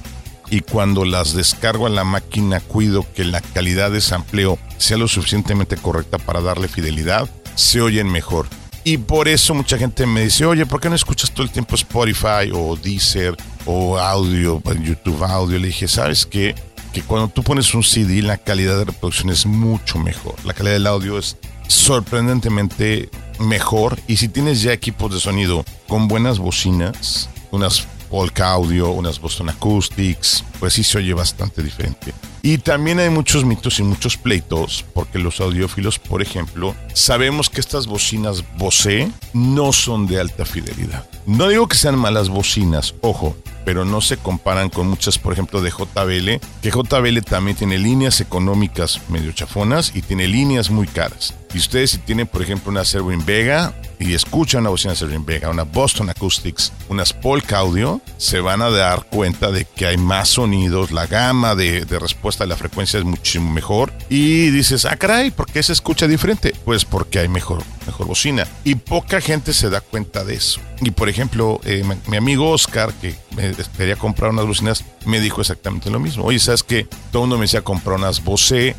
y 0.50 0.60
cuando 0.60 1.06
las 1.06 1.32
descargo 1.32 1.86
a 1.86 1.90
la 1.90 2.04
máquina 2.04 2.60
cuido 2.60 3.06
que 3.14 3.24
la 3.24 3.40
calidad 3.40 3.90
de 3.90 4.02
sampleo 4.02 4.58
sea 4.76 4.98
lo 4.98 5.08
suficientemente 5.08 5.78
correcta 5.78 6.18
para 6.18 6.42
darle 6.42 6.68
fidelidad, 6.68 7.28
se 7.54 7.80
oyen 7.80 8.10
mejor. 8.10 8.46
Y 8.84 8.98
por 8.98 9.28
eso 9.28 9.54
mucha 9.54 9.78
gente 9.78 10.06
me 10.06 10.24
dice, 10.24 10.44
oye, 10.44 10.66
¿por 10.66 10.80
qué 10.80 10.88
no 10.88 10.96
escuchas 10.96 11.30
todo 11.30 11.44
el 11.44 11.52
tiempo 11.52 11.76
Spotify 11.76 12.50
o 12.52 12.76
Deezer 12.76 13.36
o 13.64 13.96
audio, 13.96 14.60
YouTube 14.82 15.22
audio? 15.22 15.58
Le 15.58 15.68
dije, 15.68 15.86
¿sabes 15.86 16.26
qué? 16.26 16.54
Que 16.92 17.02
cuando 17.02 17.28
tú 17.28 17.42
pones 17.42 17.72
un 17.74 17.84
CD, 17.84 18.22
la 18.22 18.38
calidad 18.38 18.76
de 18.78 18.86
reproducción 18.86 19.30
es 19.30 19.46
mucho 19.46 19.98
mejor. 19.98 20.34
La 20.44 20.52
calidad 20.52 20.74
del 20.74 20.88
audio 20.88 21.16
es 21.16 21.36
sorprendentemente 21.68 23.08
mejor. 23.38 23.98
Y 24.08 24.16
si 24.16 24.28
tienes 24.28 24.62
ya 24.62 24.72
equipos 24.72 25.12
de 25.14 25.20
sonido 25.20 25.64
con 25.86 26.08
buenas 26.08 26.38
bocinas, 26.40 27.28
unas 27.52 27.86
Polka 28.12 28.50
Audio, 28.50 28.90
unas 28.90 29.18
Boston 29.18 29.48
Acoustics, 29.48 30.44
pues 30.60 30.74
sí 30.74 30.84
se 30.84 30.98
oye 30.98 31.14
bastante 31.14 31.62
diferente. 31.62 32.12
Y 32.42 32.58
también 32.58 32.98
hay 32.98 33.08
muchos 33.08 33.46
mitos 33.46 33.78
y 33.78 33.84
muchos 33.84 34.18
pleitos, 34.18 34.84
porque 34.92 35.18
los 35.18 35.40
audiófilos, 35.40 35.98
por 35.98 36.20
ejemplo, 36.20 36.74
sabemos 36.92 37.48
que 37.48 37.60
estas 37.62 37.86
bocinas 37.86 38.44
Bose 38.58 39.10
no 39.32 39.72
son 39.72 40.06
de 40.06 40.20
alta 40.20 40.44
fidelidad. 40.44 41.08
No 41.24 41.48
digo 41.48 41.66
que 41.68 41.76
sean 41.76 41.98
malas 41.98 42.28
bocinas, 42.28 42.94
ojo, 43.00 43.34
pero 43.64 43.86
no 43.86 44.02
se 44.02 44.18
comparan 44.18 44.68
con 44.68 44.88
muchas, 44.88 45.18
por 45.18 45.32
ejemplo, 45.32 45.62
de 45.62 45.70
JBL, 45.70 46.38
que 46.60 46.70
JBL 46.70 47.22
también 47.22 47.56
tiene 47.56 47.78
líneas 47.78 48.20
económicas 48.20 49.00
medio 49.08 49.32
chafonas 49.32 49.92
y 49.94 50.02
tiene 50.02 50.28
líneas 50.28 50.68
muy 50.68 50.86
caras. 50.86 51.34
Y 51.54 51.58
ustedes 51.58 51.92
si 51.92 51.98
tienen, 51.98 52.26
por 52.26 52.42
ejemplo, 52.42 52.70
una 52.70 52.84
Serwin 52.84 53.24
Vega 53.24 53.74
y 53.98 54.14
escuchan 54.14 54.62
una 54.62 54.70
bocina 54.70 54.94
Serwin 54.94 55.24
Vega, 55.24 55.50
una 55.50 55.62
Boston 55.64 56.10
Acoustics, 56.10 56.72
unas 56.88 57.12
Polk 57.12 57.52
Audio, 57.52 58.00
se 58.16 58.40
van 58.40 58.62
a 58.62 58.70
dar 58.70 59.04
cuenta 59.04 59.50
de 59.50 59.64
que 59.64 59.86
hay 59.86 59.96
más 59.96 60.30
sonidos, 60.30 60.90
la 60.90 61.06
gama 61.06 61.54
de, 61.54 61.84
de 61.84 61.98
respuesta 61.98 62.44
a 62.44 62.46
la 62.46 62.56
frecuencia 62.56 62.98
es 62.98 63.04
muchísimo 63.04 63.50
mejor. 63.50 63.92
Y 64.08 64.50
dices, 64.50 64.84
ah, 64.84 64.96
caray, 64.96 65.30
¿por 65.30 65.46
qué 65.46 65.62
se 65.62 65.72
escucha 65.72 66.06
diferente? 66.06 66.54
Pues 66.64 66.84
porque 66.84 67.20
hay 67.20 67.28
mejor, 67.28 67.62
mejor 67.86 68.06
bocina. 68.06 68.46
Y 68.64 68.74
poca 68.74 69.20
gente 69.20 69.52
se 69.52 69.70
da 69.70 69.80
cuenta 69.80 70.24
de 70.24 70.34
eso. 70.34 70.60
Y 70.80 70.90
por 70.90 71.08
ejemplo, 71.08 71.60
eh, 71.64 71.84
mi 72.08 72.16
amigo 72.16 72.50
Oscar, 72.50 72.92
que 72.94 73.14
me 73.36 73.52
quería 73.76 73.96
comprar 73.96 74.30
unas 74.30 74.46
bocinas, 74.46 74.84
me 75.04 75.20
dijo 75.20 75.40
exactamente 75.40 75.90
lo 75.90 76.00
mismo. 76.00 76.24
Oye, 76.24 76.38
¿sabes 76.38 76.62
qué? 76.62 76.88
Todo 77.12 77.22
el 77.22 77.28
mundo 77.28 77.38
me 77.38 77.42
decía 77.42 77.62
comprar 77.62 77.98
unas 77.98 78.24
Bose, 78.24 78.74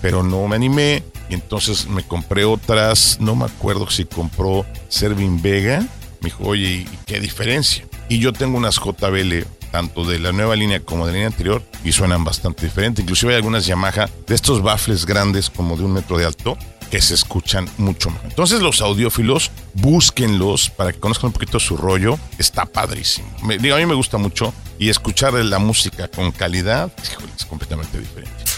pero 0.00 0.22
no 0.22 0.46
me 0.48 0.56
animé. 0.56 1.02
Y 1.28 1.34
entonces 1.34 1.86
me 1.86 2.02
compré 2.02 2.44
otras, 2.44 3.18
no 3.20 3.34
me 3.34 3.46
acuerdo 3.46 3.88
si 3.90 4.04
compró 4.04 4.66
Servin 4.88 5.40
Vega. 5.40 5.80
Me 6.20 6.30
dijo, 6.30 6.44
oye, 6.44 6.68
¿y 6.68 6.98
qué 7.06 7.20
diferencia? 7.20 7.84
Y 8.08 8.18
yo 8.18 8.32
tengo 8.32 8.56
unas 8.58 8.76
JBL, 8.76 9.46
tanto 9.70 10.04
de 10.04 10.18
la 10.18 10.32
nueva 10.32 10.56
línea 10.56 10.80
como 10.80 11.06
de 11.06 11.12
la 11.12 11.16
línea 11.16 11.28
anterior, 11.28 11.62
y 11.84 11.92
suenan 11.92 12.24
bastante 12.24 12.66
diferente. 12.66 13.02
Inclusive 13.02 13.32
hay 13.32 13.36
algunas 13.36 13.66
Yamaha 13.66 14.08
de 14.26 14.34
estos 14.34 14.62
baffles 14.62 15.06
grandes, 15.06 15.50
como 15.50 15.76
de 15.76 15.84
un 15.84 15.94
metro 15.94 16.18
de 16.18 16.26
alto, 16.26 16.56
que 16.90 17.00
se 17.00 17.14
escuchan 17.14 17.68
mucho 17.78 18.10
mejor. 18.10 18.26
Entonces 18.26 18.60
los 18.60 18.80
audiófilos, 18.80 19.50
búsquenlos 19.74 20.70
para 20.70 20.92
que 20.92 21.00
conozcan 21.00 21.28
un 21.28 21.32
poquito 21.32 21.58
su 21.58 21.76
rollo. 21.76 22.18
Está 22.38 22.66
padrísimo. 22.66 23.28
Me, 23.42 23.58
digo, 23.58 23.74
a 23.74 23.78
mí 23.78 23.86
me 23.86 23.94
gusta 23.94 24.18
mucho 24.18 24.52
y 24.78 24.90
escuchar 24.90 25.34
la 25.34 25.58
música 25.58 26.08
con 26.08 26.30
calidad 26.30 26.92
híjole, 27.02 27.32
es 27.36 27.44
completamente 27.44 27.98
diferente. 27.98 28.53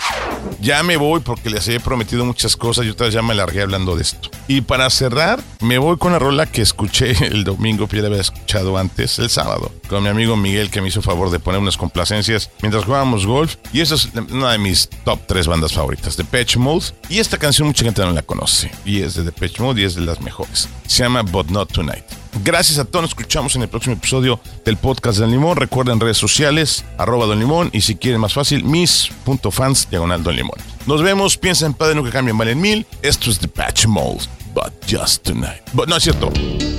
Ya 0.61 0.83
me 0.83 0.97
voy 0.97 1.21
porque 1.21 1.51
les 1.51 1.69
he 1.69 1.81
prometido 1.81 2.25
muchas 2.25 2.57
cosas 2.57 2.87
y 2.87 2.91
otra 2.91 3.07
vez 3.07 3.15
ya 3.15 3.23
me 3.23 3.35
largué 3.35 3.63
hablando 3.63 3.97
de 3.97 4.03
esto. 4.03 4.31
Y 4.49 4.63
para 4.63 4.89
cerrar, 4.91 5.43
me 5.61 5.79
voy 5.79 5.97
con 5.97 6.11
una 6.13 6.19
rola 6.19 6.47
que 6.47 6.63
escuché 6.63 7.11
el 7.27 7.45
domingo, 7.45 7.89
que 7.89 7.97
ya 7.97 8.03
la 8.03 8.09
había 8.09 8.21
escuchado 8.21 8.79
antes, 8.79 9.19
el 9.19 9.31
sábado, 9.31 9.73
con 9.89 10.03
mi 10.03 10.09
amigo 10.09 10.37
Miguel 10.37 10.71
que 10.71 10.81
me 10.81 10.89
hizo 10.89 11.03
favor 11.03 11.31
de 11.31 11.39
poner 11.39 11.61
unas 11.61 11.77
complacencias 11.77 12.51
mientras 12.63 12.85
jugábamos 12.85 13.27
golf. 13.27 13.57
Y 13.73 13.81
esa 13.81 13.95
es 13.95 14.09
una 14.31 14.53
de 14.53 14.59
mis 14.59 14.89
top 15.05 15.21
tres 15.27 15.47
bandas 15.47 15.73
favoritas, 15.73 16.17
Depeche 16.17 16.59
Mode. 16.59 16.87
Y 17.09 17.19
esta 17.19 17.39
canción 17.39 17.69
mucha 17.69 17.85
gente 17.85 18.03
no 18.03 18.13
la 18.13 18.23
conoce. 18.23 18.71
Y 18.85 19.03
es 19.03 19.15
de 19.15 19.25
Depeche 19.25 19.63
Mode 19.63 19.81
y 19.81 19.85
es 19.85 19.95
de 19.95 20.03
las 20.03 20.21
mejores. 20.21 20.69
Se 20.87 21.03
llama 21.03 21.23
But 21.23 21.49
Not 21.49 21.73
Tonight. 21.73 22.26
Gracias 22.45 22.79
a 22.79 22.85
todos, 22.85 23.03
nos 23.03 23.11
escuchamos 23.11 23.57
en 23.57 23.63
el 23.63 23.69
próximo 23.69 23.95
episodio 23.95 24.41
del 24.65 24.77
podcast 24.77 25.19
Don 25.19 25.31
Limón. 25.31 25.57
Recuerden 25.57 26.01
redes 26.01 26.17
sociales, 26.17 26.85
arroba 26.99 27.27
Don 27.27 27.39
Limón 27.39 27.71
y 27.73 27.81
si 27.81 27.97
quieren 27.97 28.21
más 28.21 28.35
fácil, 28.35 28.65
mis.fans, 28.65 29.89
diagonal 29.91 30.23
Don 30.23 30.37
Limón. 30.37 30.59
Nos 30.87 31.03
vemos, 31.03 31.37
piensa 31.37 31.67
en 31.67 31.75
padre, 31.75 31.95
nunca 31.95 32.11
cambien, 32.11 32.37
valen 32.37 32.61
mil. 32.61 32.87
Esto 33.03 33.31
es 33.31 33.39
The 33.39 33.49
Patch 33.49 33.87
Mode, 33.87 34.25
but 34.55 34.73
just 34.89 35.25
tonight. 35.25 35.63
But, 35.73 35.89
no 35.89 35.97
es 35.97 36.05
cierto, 36.05 36.31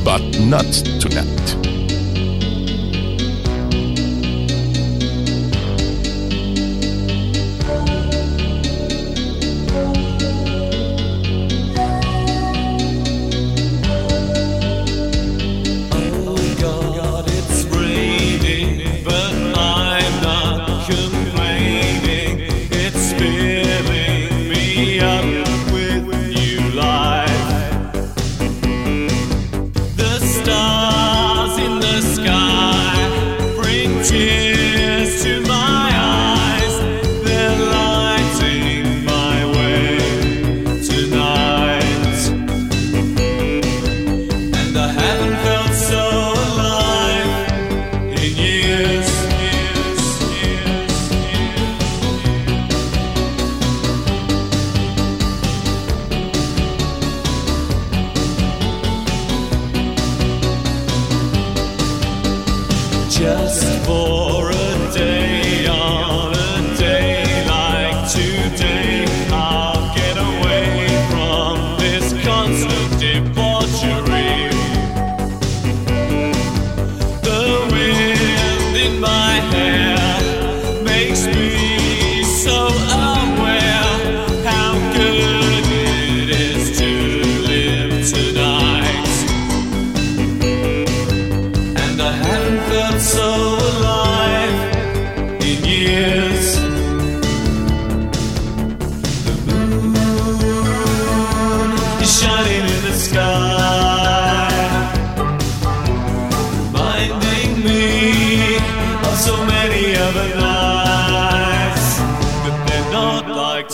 but 0.04 0.22
not 0.40 0.66
tonight. 1.00 1.87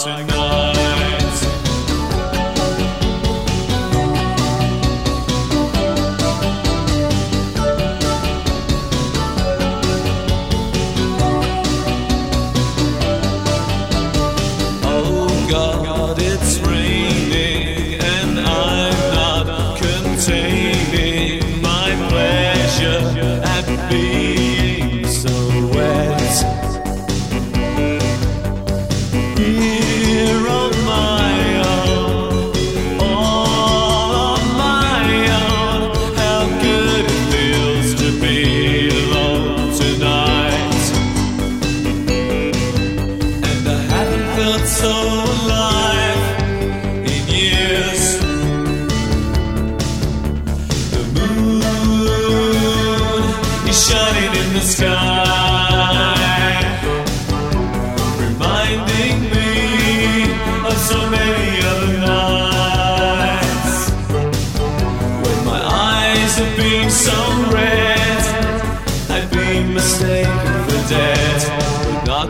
It's 0.05 0.31
a 0.31 0.32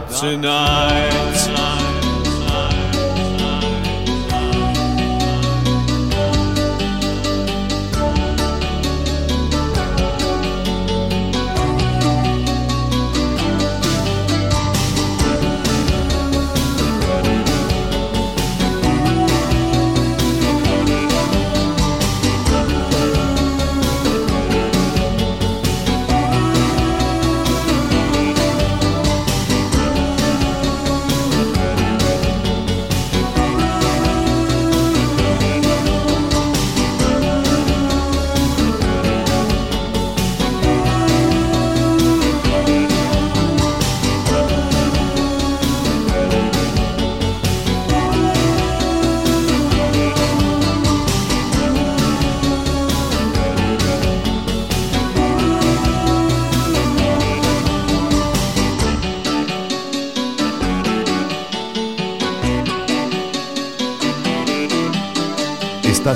tonight. 0.10 1.43